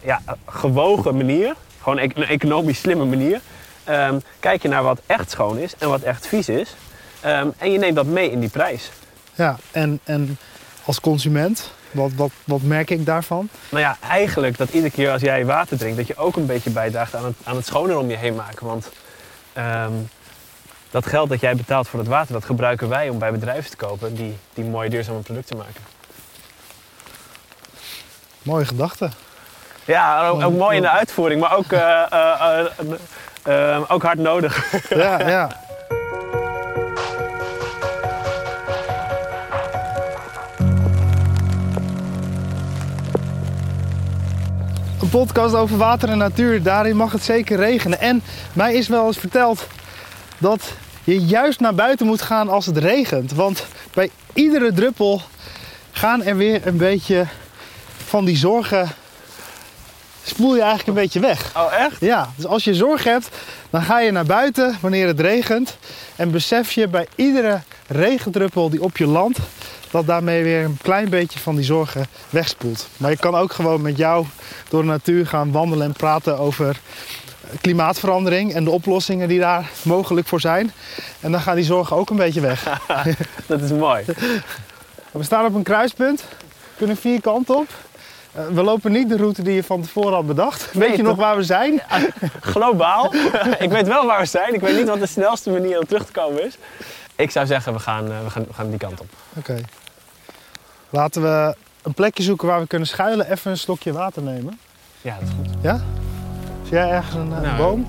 ja, 0.00 0.20
gewogen 0.46 1.16
manier, 1.16 1.54
gewoon 1.82 1.98
een 1.98 2.12
een 2.14 2.26
economisch 2.26 2.78
slimme 2.78 3.04
manier, 3.04 3.40
ehm, 3.84 4.18
kijk 4.40 4.62
je 4.62 4.68
naar 4.68 4.82
wat 4.82 5.00
echt 5.06 5.30
schoon 5.30 5.58
is 5.58 5.74
en 5.78 5.88
wat 5.88 6.00
echt 6.00 6.26
vies 6.26 6.48
is. 6.48 6.74
Ehm, 7.20 7.48
en 7.58 7.72
je 7.72 7.78
neemt 7.78 7.96
dat 7.96 8.06
mee 8.06 8.30
in 8.30 8.40
die 8.40 8.50
prijs. 8.50 8.90
Ja, 9.34 9.56
en, 9.70 10.00
en 10.04 10.38
als 10.84 11.00
consument, 11.00 11.70
wat, 11.90 12.12
wat, 12.14 12.30
wat 12.44 12.62
merk 12.62 12.90
ik 12.90 13.06
daarvan? 13.06 13.48
Nou 13.68 13.82
ja, 13.82 13.96
eigenlijk 14.00 14.56
dat 14.56 14.68
iedere 14.68 14.92
keer 14.92 15.10
als 15.10 15.22
jij 15.22 15.44
water 15.44 15.78
drinkt, 15.78 15.96
dat 15.96 16.06
je 16.06 16.16
ook 16.16 16.36
een 16.36 16.46
beetje 16.46 16.70
bijdraagt 16.70 17.14
aan 17.14 17.24
het, 17.24 17.34
aan 17.44 17.56
het 17.56 17.66
schoner 17.66 17.98
om 17.98 18.10
je 18.10 18.16
heen 18.16 18.34
maken. 18.34 18.66
Want 18.66 18.90
ehm, 19.52 19.92
dat 20.90 21.06
geld 21.06 21.28
dat 21.28 21.40
jij 21.40 21.56
betaalt 21.56 21.88
voor 21.88 21.98
het 21.98 22.08
water, 22.08 22.32
dat 22.32 22.44
gebruiken 22.44 22.88
wij 22.88 23.08
om 23.08 23.18
bij 23.18 23.32
bedrijven 23.32 23.70
te 23.70 23.76
kopen 23.76 24.14
die, 24.14 24.36
die 24.54 24.64
mooie 24.64 24.90
duurzame 24.90 25.18
producten 25.18 25.56
maken. 25.56 25.80
Mooie 28.42 28.64
gedachte. 28.64 29.10
Ja, 29.84 30.28
ook, 30.28 30.42
ook 30.42 30.52
mooi 30.52 30.76
in 30.76 30.82
de 30.82 30.90
uitvoering, 30.90 31.40
maar 31.40 31.56
ook, 31.56 31.72
eh, 31.72 32.12
eh, 32.12 32.66
eh, 33.42 33.82
ook 33.88 34.02
hard 34.02 34.18
nodig. 34.18 34.88
Ja, 34.88 35.28
ja. 35.36 35.60
Een 45.04 45.10
podcast 45.10 45.54
over 45.54 45.76
water 45.76 46.08
en 46.08 46.18
natuur, 46.18 46.62
daarin 46.62 46.96
mag 46.96 47.12
het 47.12 47.22
zeker 47.22 47.56
regenen. 47.56 48.00
En 48.00 48.22
mij 48.52 48.74
is 48.74 48.88
wel 48.88 49.06
eens 49.06 49.18
verteld 49.18 49.66
dat 50.38 50.72
je 51.04 51.24
juist 51.24 51.60
naar 51.60 51.74
buiten 51.74 52.06
moet 52.06 52.22
gaan 52.22 52.48
als 52.48 52.66
het 52.66 52.76
regent. 52.76 53.32
Want 53.32 53.66
bij 53.94 54.10
iedere 54.32 54.72
druppel 54.72 55.22
gaan 55.90 56.22
er 56.22 56.36
weer 56.36 56.66
een 56.66 56.76
beetje 56.76 57.26
van 58.04 58.24
die 58.24 58.36
zorgen. 58.36 58.88
spoel 60.22 60.54
je 60.54 60.60
eigenlijk 60.60 60.88
een 60.88 61.02
beetje 61.02 61.20
weg. 61.20 61.52
Oh, 61.56 61.72
echt? 61.72 62.00
Ja, 62.00 62.28
dus 62.36 62.46
als 62.46 62.64
je 62.64 62.74
zorg 62.74 63.04
hebt, 63.04 63.28
dan 63.70 63.82
ga 63.82 64.00
je 64.00 64.10
naar 64.10 64.26
buiten 64.26 64.78
wanneer 64.80 65.06
het 65.06 65.20
regent. 65.20 65.76
En 66.16 66.30
besef 66.30 66.72
je 66.72 66.88
bij 66.88 67.06
iedere 67.14 67.60
regendruppel 67.86 68.70
die 68.70 68.82
op 68.82 68.96
je 68.96 69.06
landt, 69.06 69.38
dat 69.94 70.06
daarmee 70.06 70.42
weer 70.42 70.64
een 70.64 70.78
klein 70.82 71.08
beetje 71.08 71.38
van 71.38 71.56
die 71.56 71.64
zorgen 71.64 72.06
wegspoelt. 72.30 72.88
Maar 72.96 73.10
je 73.10 73.16
kan 73.16 73.34
ook 73.34 73.52
gewoon 73.52 73.82
met 73.82 73.96
jou 73.96 74.26
door 74.68 74.82
de 74.82 74.88
natuur 74.88 75.26
gaan 75.26 75.52
wandelen 75.52 75.86
en 75.86 75.92
praten 75.92 76.38
over 76.38 76.80
klimaatverandering 77.60 78.54
en 78.54 78.64
de 78.64 78.70
oplossingen 78.70 79.28
die 79.28 79.40
daar 79.40 79.70
mogelijk 79.82 80.26
voor 80.26 80.40
zijn. 80.40 80.72
En 81.20 81.32
dan 81.32 81.40
gaan 81.40 81.56
die 81.56 81.64
zorgen 81.64 81.96
ook 81.96 82.10
een 82.10 82.16
beetje 82.16 82.40
weg. 82.40 82.80
Dat 83.46 83.60
is 83.60 83.70
mooi. 83.70 84.04
We 85.10 85.22
staan 85.22 85.44
op 85.46 85.54
een 85.54 85.62
kruispunt, 85.62 86.24
kunnen 86.76 86.96
vier 86.96 87.20
kanten 87.20 87.56
op. 87.56 87.68
Eh, 88.32 88.46
We 88.46 88.62
lopen 88.62 88.92
niet 88.92 89.08
de 89.08 89.16
route 89.16 89.42
die 89.42 89.54
je 89.54 89.64
van 89.64 89.82
tevoren 89.82 90.12
had 90.14 90.26
bedacht. 90.26 90.72
Weet 90.72 90.96
je 90.96 91.02
nog 91.02 91.16
waar 91.16 91.36
we 91.36 91.42
zijn? 91.42 91.82
Globaal. 92.40 93.14
ik 93.58 93.70
weet 93.70 93.86
wel 93.86 94.06
waar 94.06 94.20
we 94.20 94.26
zijn. 94.26 94.54
Ik 94.54 94.60
weet 94.60 94.76
niet 94.76 94.88
wat 94.88 95.00
de 95.00 95.06
snelste 95.06 95.50
manier 95.50 95.78
om 95.78 95.86
terug 95.86 96.06
te 96.06 96.12
komen 96.12 96.44
is. 96.46 96.56
Ik 97.16 97.30
zou 97.30 97.46
zeggen, 97.46 97.72
we 97.72 97.78
gaan, 97.78 98.10
eh, 98.10 98.24
we 98.24 98.30
gaan, 98.30 98.44
we 98.46 98.52
gaan 98.54 98.68
die 98.68 98.78
kant 98.78 99.00
op. 99.00 99.06
Oké. 99.36 99.60
Laten 100.90 101.22
we 101.22 101.56
een 101.82 101.94
plekje 101.94 102.22
zoeken 102.22 102.48
waar 102.48 102.60
we 102.60 102.66
kunnen 102.66 102.88
schuilen. 102.88 103.30
Even 103.30 103.50
een 103.50 103.58
slokje 103.58 103.92
water 103.92 104.22
nemen. 104.22 104.58
Ja, 105.00 105.14
dat 105.20 105.28
is 105.28 105.34
goed. 105.36 105.62
Ja? 105.62 105.80
Zie 106.62 106.72
jij 106.72 106.90
ergens 106.90 107.14
een, 107.14 107.32
eh, 107.32 107.40
Nou, 107.40 107.56
boom? 107.56 107.86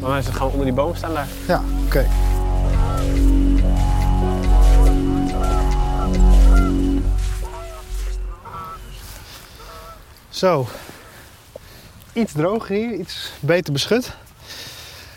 Maar 0.00 0.10
mensen 0.10 0.34
gaan 0.34 0.46
onder 0.48 0.64
die 0.64 0.74
boom 0.74 0.94
staan 0.94 1.14
daar. 1.14 1.26
Ja, 1.46 1.62
oké. 1.86 2.06
Zo. 10.28 10.66
Iets 12.12 12.32
droger 12.32 12.76
hier, 12.76 12.92
iets 12.94 13.32
beter 13.40 13.72
beschut. 13.72 14.12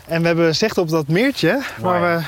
En 0.06 0.20
we 0.20 0.26
hebben 0.26 0.54
zicht 0.54 0.78
op 0.78 0.88
dat 0.88 1.08
meertje. 1.08 1.60
Maar 1.82 2.00
we, 2.00 2.22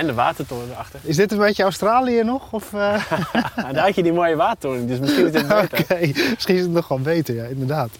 En 0.00 0.06
de 0.06 0.14
watertoren 0.14 0.70
erachter. 0.70 1.00
is 1.02 1.16
dit 1.16 1.32
een 1.32 1.38
beetje 1.38 1.62
Australië 1.62 2.22
nog? 2.22 2.52
Of, 2.52 2.72
eh? 2.72 3.12
Daar 3.72 3.84
had 3.84 3.94
je 3.94 4.02
die 4.02 4.12
mooie 4.12 4.36
watertoren, 4.36 4.86
dus 4.86 4.98
misschien 4.98 5.26
is 5.26 5.32
het 5.32 5.52
Oké, 5.62 5.84
beter. 5.88 6.30
misschien 6.34 6.54
is 6.54 6.60
het 6.60 6.70
nog 6.70 6.88
wel 6.88 6.98
beter, 6.98 7.34
ja, 7.34 7.44
inderdaad. 7.44 7.90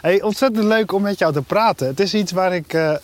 Hey, 0.00 0.22
ontzettend 0.22 0.64
leuk 0.64 0.92
om 0.92 1.02
met 1.02 1.18
jou 1.18 1.32
te 1.32 1.42
praten. 1.42 1.86
Het 1.86 2.00
is 2.00 2.14
iets 2.14 2.32
waar 2.32 2.54
ik 2.54 2.72
eh, 2.72 2.92
eh, 2.92 2.98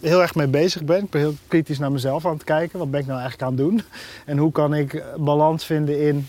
heel 0.00 0.20
erg 0.20 0.34
mee 0.34 0.46
bezig 0.46 0.82
ben. 0.82 1.02
Ik 1.04 1.10
ben 1.10 1.20
heel 1.20 1.34
kritisch 1.48 1.78
naar 1.78 1.92
mezelf 1.92 2.26
aan 2.26 2.32
het 2.32 2.44
kijken. 2.44 2.78
Wat 2.78 2.90
ben 2.90 3.00
ik 3.00 3.06
nou 3.06 3.20
eigenlijk 3.20 3.50
aan 3.50 3.56
het 3.56 3.66
doen? 3.66 3.82
En 4.24 4.38
hoe 4.38 4.52
kan 4.52 4.74
ik 4.74 5.02
balans 5.16 5.64
vinden 5.64 6.00
in... 6.00 6.28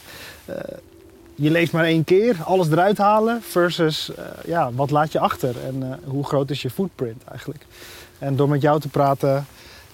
je 1.36 1.52
leeft 1.52 1.72
maar 1.72 1.86
één 1.86 2.04
keer, 2.04 2.38
alles 2.44 2.68
eruit 2.68 2.98
halen... 2.98 3.42
versus 3.42 4.12
ja, 4.46 4.72
wat 4.74 4.92
laat 4.92 5.12
je 5.12 5.20
achter? 5.20 5.56
En 5.66 6.00
hoe 6.06 6.26
groot 6.26 6.50
is 6.50 6.62
je 6.62 6.70
footprint 6.70 7.24
eigenlijk? 7.24 7.66
En 8.20 8.36
door 8.36 8.50
met 8.50 8.62
jou 8.62 8.80
te 8.80 8.88
praten... 8.88 9.46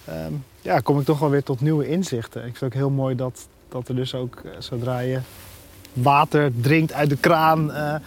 ehm, 0.06 0.34
ja, 0.62 0.80
kom 0.80 1.00
ik 1.00 1.06
toch 1.06 1.20
wel 1.20 1.30
weer 1.30 1.44
tot 1.44 1.62
nieuwe 1.62 1.88
inzichten. 1.88 2.40
Ik 2.42 2.58
vind 2.58 2.60
het 2.60 2.64
ook 2.64 2.74
heel 2.74 2.90
mooi 2.90 3.16
dat, 3.16 3.48
dat 3.70 3.88
er 3.88 3.96
dus 3.96 4.16
ook, 4.16 4.42
eh, 4.46 4.52
zodra 4.60 5.00
je 5.00 5.20
water 5.94 6.52
drinkt 6.62 6.94
uit 6.94 7.10
de 7.10 7.18
kraan, 7.18 7.72
eh, 7.72 7.96
eh, 7.96 8.02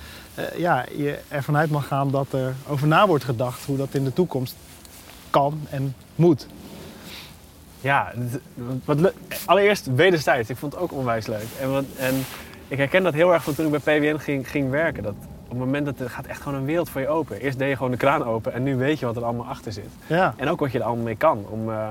ja, 0.56 0.84
je 0.96 1.18
ervan 1.28 1.56
uit 1.56 1.70
mag 1.70 1.86
gaan 1.86 2.10
dat 2.10 2.32
er 2.32 2.54
over 2.68 2.86
na 2.86 3.06
wordt 3.06 3.24
gedacht 3.24 3.64
hoe 3.64 3.76
dat 3.76 3.88
in 3.94 4.04
de 4.04 4.12
toekomst 4.12 4.54
kan 5.30 5.60
en 5.70 5.94
moet. 6.14 6.46
Ja, 7.80 8.12
wat 8.84 9.00
le- 9.00 9.12
allereerst 9.44 9.86
wederzijds. 9.94 10.50
Ik 10.50 10.56
vond 10.56 10.72
het 10.72 10.82
ook 10.82 10.92
onwijs 10.92 11.26
leuk. 11.26 11.46
En, 11.60 11.86
en 11.96 12.14
ik 12.68 12.78
herken 12.78 13.02
dat 13.02 13.14
heel 13.14 13.32
erg 13.32 13.42
van 13.42 13.54
toen 13.54 13.74
ik 13.74 13.82
bij 13.82 13.98
PWN 13.98 14.18
ging, 14.18 14.50
ging 14.50 14.70
werken. 14.70 15.02
Dat 15.02 15.14
het 15.56 15.64
moment 15.64 15.86
dat 15.86 15.98
er 16.00 16.10
gaat 16.10 16.26
echt 16.26 16.40
gewoon 16.42 16.58
een 16.58 16.64
wereld 16.64 16.88
voor 16.88 17.00
je 17.00 17.08
open. 17.08 17.40
Eerst 17.40 17.58
deed 17.58 17.68
je 17.68 17.76
gewoon 17.76 17.90
de 17.90 17.96
kraan 17.96 18.24
open 18.24 18.52
en 18.52 18.62
nu 18.62 18.76
weet 18.76 18.98
je 18.98 19.06
wat 19.06 19.16
er 19.16 19.24
allemaal 19.24 19.46
achter 19.46 19.72
zit. 19.72 19.90
Ja, 20.06 20.34
En 20.36 20.48
ook 20.48 20.60
wat 20.60 20.72
je 20.72 20.78
er 20.78 20.84
allemaal 20.84 21.04
mee 21.04 21.16
kan 21.16 21.44
om, 21.48 21.70
eh, 21.70 21.90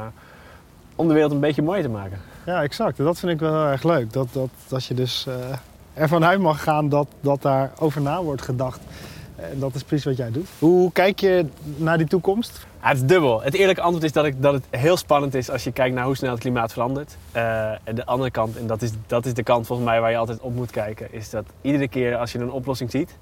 om 0.96 1.08
de 1.08 1.14
wereld 1.14 1.32
een 1.32 1.40
beetje 1.40 1.62
mooier 1.62 1.84
te 1.84 1.90
maken. 1.90 2.20
ja 2.46 2.64
exact. 2.64 2.98
Dat 2.98 3.20
vind 3.20 3.32
ik 3.32 3.40
wel 3.40 3.54
heel 3.54 3.72
erg 3.72 3.84
leuk. 3.84 4.14
Dat, 4.14 4.28
dat, 4.32 4.50
dat 4.68 4.86
je 4.86 4.94
dus 4.94 5.26
eh, 5.28 5.34
ervan 5.94 6.26
uit 6.26 6.40
mag 6.40 6.64
gaan 6.64 6.90
dat, 6.90 7.08
dat 7.22 7.42
daar 7.42 7.72
over 7.80 8.02
na 8.02 8.24
wordt 8.24 8.42
gedacht. 8.42 8.80
En 9.36 9.60
dat 9.60 9.76
is 9.76 9.84
precies 9.84 10.06
wat 10.06 10.18
jij 10.18 10.32
doet. 10.32 10.48
Hoe 10.60 10.92
kijk 10.92 11.20
je 11.20 11.46
naar 11.76 11.98
die 11.98 12.08
toekomst? 12.08 12.66
Ja, 12.82 12.88
het 12.88 12.98
is 12.98 13.04
dubbel. 13.04 13.42
Het 13.42 13.54
eerlijke 13.54 13.82
antwoord 13.82 14.04
is 14.04 14.12
dat, 14.12 14.26
ik, 14.26 14.42
dat 14.42 14.54
het 14.54 14.64
heel 14.70 14.98
spannend 14.98 15.34
is 15.34 15.50
als 15.50 15.64
je 15.64 15.72
kijkt 15.72 15.96
naar 15.96 16.06
hoe 16.06 16.16
snel 16.16 16.32
het 16.32 16.40
klimaat 16.40 16.74
verandert. 16.74 17.18
Eh, 17.32 17.72
en 17.84 17.96
de 17.96 18.06
andere 18.06 18.32
kant, 18.32 18.58
en 18.58 18.68
dat 18.68 18.82
is, 18.82 18.92
dat 19.08 19.26
is 19.26 19.34
de 19.34 19.44
kant 19.44 19.66
volgens 19.68 19.88
mij 19.88 20.02
waar 20.02 20.12
je 20.12 20.18
altijd 20.18 20.40
op 20.40 20.56
moet 20.56 20.72
kijken, 20.72 21.14
is 21.14 21.30
dat 21.30 21.46
iedere 21.62 21.88
keer 21.88 22.16
als 22.18 22.32
je 22.32 22.40
een 22.40 22.52
oplossing 22.52 22.92
ziet, 22.92 23.18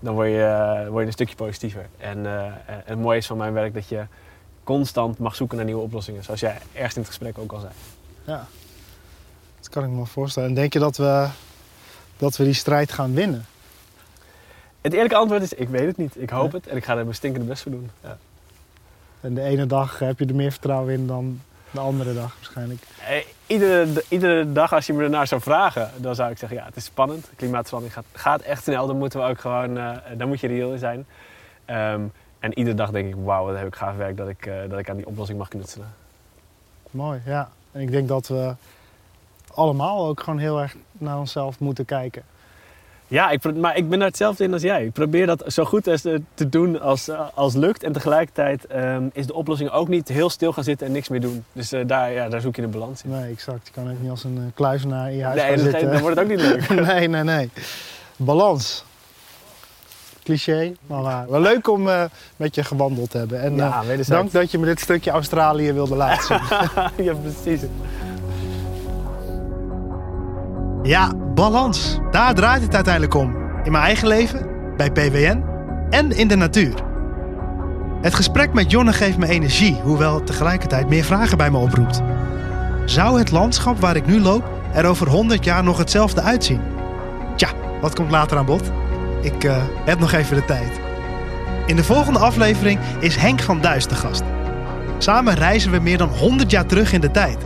dan 0.00 0.14
word 0.14 0.28
je, 0.28 0.42
eh, 0.42 0.88
word 0.88 1.00
je 1.00 1.06
een 1.06 1.12
stukje 1.12 1.34
positiever. 1.34 1.88
En 1.98 2.26
eh, 2.26 2.46
eh, 2.46 2.52
het 2.66 2.98
mooie 2.98 3.18
is 3.18 3.26
van 3.26 3.36
mijn 3.36 3.52
werk 3.52 3.74
dat 3.74 3.88
je 3.88 4.06
constant 4.64 5.18
mag 5.18 5.34
zoeken 5.34 5.56
naar 5.56 5.66
nieuwe 5.66 5.82
oplossingen, 5.82 6.24
zoals 6.24 6.40
jij 6.40 6.58
ergens 6.72 6.94
in 6.94 7.00
het 7.00 7.10
gesprek 7.10 7.38
ook 7.38 7.52
al 7.52 7.60
zei. 7.60 7.72
Ja, 8.24 8.46
dat 9.58 9.68
kan 9.68 9.84
ik 9.84 9.90
me 9.90 10.06
voorstellen. 10.06 10.48
En 10.48 10.54
denk 10.54 10.72
je 10.72 10.78
dat 10.78 10.96
we, 10.96 11.28
dat 12.16 12.36
we 12.36 12.44
die 12.44 12.52
strijd 12.52 12.92
gaan 12.92 13.14
winnen? 13.14 13.44
Het 14.80 14.92
eerlijke 14.92 15.16
antwoord 15.16 15.42
is, 15.42 15.52
ik 15.52 15.68
weet 15.68 15.86
het 15.86 15.96
niet. 15.96 16.16
Ik 16.16 16.30
hoop 16.30 16.52
het 16.52 16.66
en 16.66 16.76
ik 16.76 16.84
ga 16.84 16.96
er 16.96 17.02
mijn 17.02 17.14
stinkende 17.14 17.46
best 17.46 17.62
voor 17.62 17.72
doen. 17.72 17.90
Ja. 18.02 18.18
En 19.20 19.34
de 19.34 19.42
ene 19.42 19.66
dag 19.66 19.98
heb 19.98 20.18
je 20.18 20.26
er 20.26 20.34
meer 20.34 20.50
vertrouwen 20.50 20.92
in 20.92 21.06
dan 21.06 21.40
de 21.70 21.80
andere 21.80 22.14
dag 22.14 22.34
waarschijnlijk. 22.34 22.82
Eh, 23.08 23.16
iedere, 23.46 24.04
iedere 24.08 24.52
dag 24.52 24.72
als 24.72 24.86
je 24.86 24.92
me 24.92 25.02
ernaar 25.02 25.26
zou 25.26 25.40
vragen, 25.40 25.90
dan 25.96 26.14
zou 26.14 26.30
ik 26.30 26.38
zeggen, 26.38 26.58
ja, 26.58 26.64
het 26.64 26.76
is 26.76 26.84
spannend. 26.84 27.30
Klimaatverandering 27.36 27.98
gaat, 27.98 28.20
gaat 28.20 28.40
echt 28.40 28.62
snel. 28.62 28.86
Dan 28.86 28.98
moeten 28.98 29.20
we 29.20 29.26
ook 29.26 29.40
gewoon, 29.40 29.78
eh 29.78 29.96
daar 30.16 30.28
moet 30.28 30.40
je 30.40 30.46
reëel 30.46 30.72
in 30.72 30.78
zijn. 30.78 31.06
Ehm, 31.64 32.02
en 32.38 32.58
iedere 32.58 32.76
dag 32.76 32.90
denk 32.90 33.08
ik, 33.08 33.14
wauw, 33.24 33.44
wat 33.44 33.56
heb 33.56 33.66
ik 33.66 33.74
gaaf 33.74 33.96
werk 33.96 34.16
dat 34.16 34.28
ik, 34.28 34.46
eh, 34.46 34.54
dat 34.68 34.78
ik 34.78 34.90
aan 34.90 34.96
die 34.96 35.06
oplossing 35.06 35.38
mag 35.38 35.48
knutselen. 35.48 35.94
Mooi, 36.90 37.20
ja. 37.24 37.50
En 37.72 37.80
ik 37.80 37.90
denk 37.90 38.08
dat 38.08 38.28
we 38.28 38.54
allemaal 39.54 40.06
ook 40.06 40.20
gewoon 40.20 40.38
heel 40.38 40.60
erg 40.60 40.76
naar 40.92 41.18
onszelf 41.18 41.58
moeten 41.60 41.84
kijken. 41.84 42.22
Ja, 43.10 43.30
ik, 43.30 43.56
maar 43.56 43.76
ik 43.76 43.88
ben 43.88 43.98
daar 43.98 44.08
hetzelfde 44.08 44.44
in 44.44 44.52
als 44.52 44.62
jij. 44.62 44.84
Ik 44.84 44.92
probeer 44.92 45.26
dat 45.26 45.42
zo 45.46 45.64
goed 45.64 45.86
als 45.86 46.00
te 46.00 46.22
te 46.34 46.48
doen 46.48 46.80
als, 46.80 47.08
eh, 47.08 47.20
als 47.34 47.54
lukt. 47.54 47.82
En 47.82 47.92
tegelijkertijd 47.92 48.66
ehm, 48.66 49.02
is 49.12 49.26
de 49.26 49.34
oplossing 49.34 49.70
ook 49.70 49.88
niet 49.88 50.08
heel 50.08 50.30
stil 50.30 50.52
gaan 50.52 50.64
zitten 50.64 50.86
en 50.86 50.92
niks 50.92 51.08
meer 51.08 51.20
doen. 51.20 51.44
Dus 51.52 51.72
eh, 51.72 51.80
daar, 51.86 52.12
ja, 52.12 52.28
daar 52.28 52.40
zoek 52.40 52.56
je 52.56 52.62
de 52.62 52.68
balans 52.68 53.02
in. 53.04 53.10
Nee, 53.10 53.30
exact. 53.32 53.66
Je 53.66 53.72
kan 53.72 53.90
ook 53.90 54.00
niet 54.00 54.10
als 54.10 54.24
een 54.24 54.36
eh, 54.36 54.42
kluizenaar 54.54 55.10
in 55.10 55.16
je 55.16 55.24
huis 55.24 55.40
Nee, 55.40 55.46
gaan 55.54 55.64
dat, 55.64 55.70
zitten. 55.72 55.90
dan 55.92 56.00
wordt 56.00 56.16
het 56.16 56.24
ook 56.24 56.36
niet 56.36 56.40
leuk. 56.48 56.68
nee, 56.86 57.08
nee, 57.08 57.22
nee. 57.22 57.50
Balans. 58.16 58.84
Cliché, 60.24 60.72
maar 60.86 61.02
waar. 61.02 61.30
Wel 61.30 61.40
leuk 61.40 61.68
om 61.68 61.88
eh, 61.88 62.04
met 62.36 62.54
je 62.54 62.64
gewandeld 62.64 63.10
te 63.10 63.18
hebben. 63.18 63.40
En 63.40 63.52
eh, 63.60 63.80
Ja, 63.96 64.02
dank 64.06 64.32
dat 64.32 64.50
je 64.50 64.58
me 64.58 64.66
dit 64.66 64.80
stukje 64.80 65.10
Australië 65.10 65.72
wilde 65.72 65.96
laten 65.96 66.24
zien. 66.24 66.40
ja, 67.06 67.14
precies. 67.14 67.60
Ja, 70.82 71.12
balans. 71.34 71.98
Daar 72.10 72.34
draait 72.34 72.62
het 72.62 72.74
uiteindelijk 72.74 73.14
om. 73.14 73.36
In 73.64 73.72
mijn 73.72 73.84
eigen 73.84 74.08
leven, 74.08 74.46
bij 74.76 74.90
PWN 74.90 75.44
en 75.90 76.10
in 76.10 76.28
de 76.28 76.36
natuur. 76.36 76.74
Het 78.00 78.14
gesprek 78.14 78.52
met 78.52 78.70
Jonne 78.70 78.92
geeft 78.92 79.18
me 79.18 79.28
energie, 79.28 79.80
hoewel 79.82 80.22
tegelijkertijd 80.22 80.88
meer 80.88 81.04
vragen 81.04 81.36
bij 81.36 81.50
me 81.50 81.58
oproept. 81.58 82.02
Zou 82.84 83.18
het 83.18 83.30
landschap 83.30 83.80
waar 83.80 83.96
ik 83.96 84.06
nu 84.06 84.20
loop 84.20 84.50
er 84.74 84.86
over 84.86 85.08
100 85.08 85.44
jaar 85.44 85.64
nog 85.64 85.78
hetzelfde 85.78 86.20
uitzien? 86.20 86.60
Tja, 87.36 87.48
wat 87.80 87.94
komt 87.94 88.10
later 88.10 88.38
aan 88.38 88.46
bod? 88.46 88.72
Ik 89.22 89.44
eh, 89.44 89.56
heb 89.84 89.98
nog 89.98 90.12
even 90.12 90.36
de 90.36 90.44
tijd. 90.44 90.80
In 91.66 91.76
de 91.76 91.84
volgende 91.84 92.18
aflevering 92.18 92.78
is 93.00 93.16
Henk 93.16 93.40
van 93.40 93.60
Duis 93.60 93.86
de 93.86 93.94
gast. 93.94 94.22
Samen 94.98 95.34
reizen 95.34 95.70
we 95.70 95.78
meer 95.78 95.98
dan 95.98 96.08
100 96.08 96.50
jaar 96.50 96.66
terug 96.66 96.92
in 96.92 97.00
de 97.00 97.10
tijd. 97.10 97.38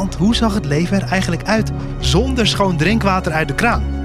Want 0.00 0.14
hoe 0.14 0.34
zag 0.34 0.54
het 0.54 0.64
leven 0.64 1.02
er 1.02 1.08
eigenlijk 1.08 1.44
uit 1.44 1.70
zonder 1.98 2.46
schoon 2.46 2.76
drinkwater 2.76 3.32
uit 3.32 3.48
de 3.48 3.54
kraan? 3.54 3.99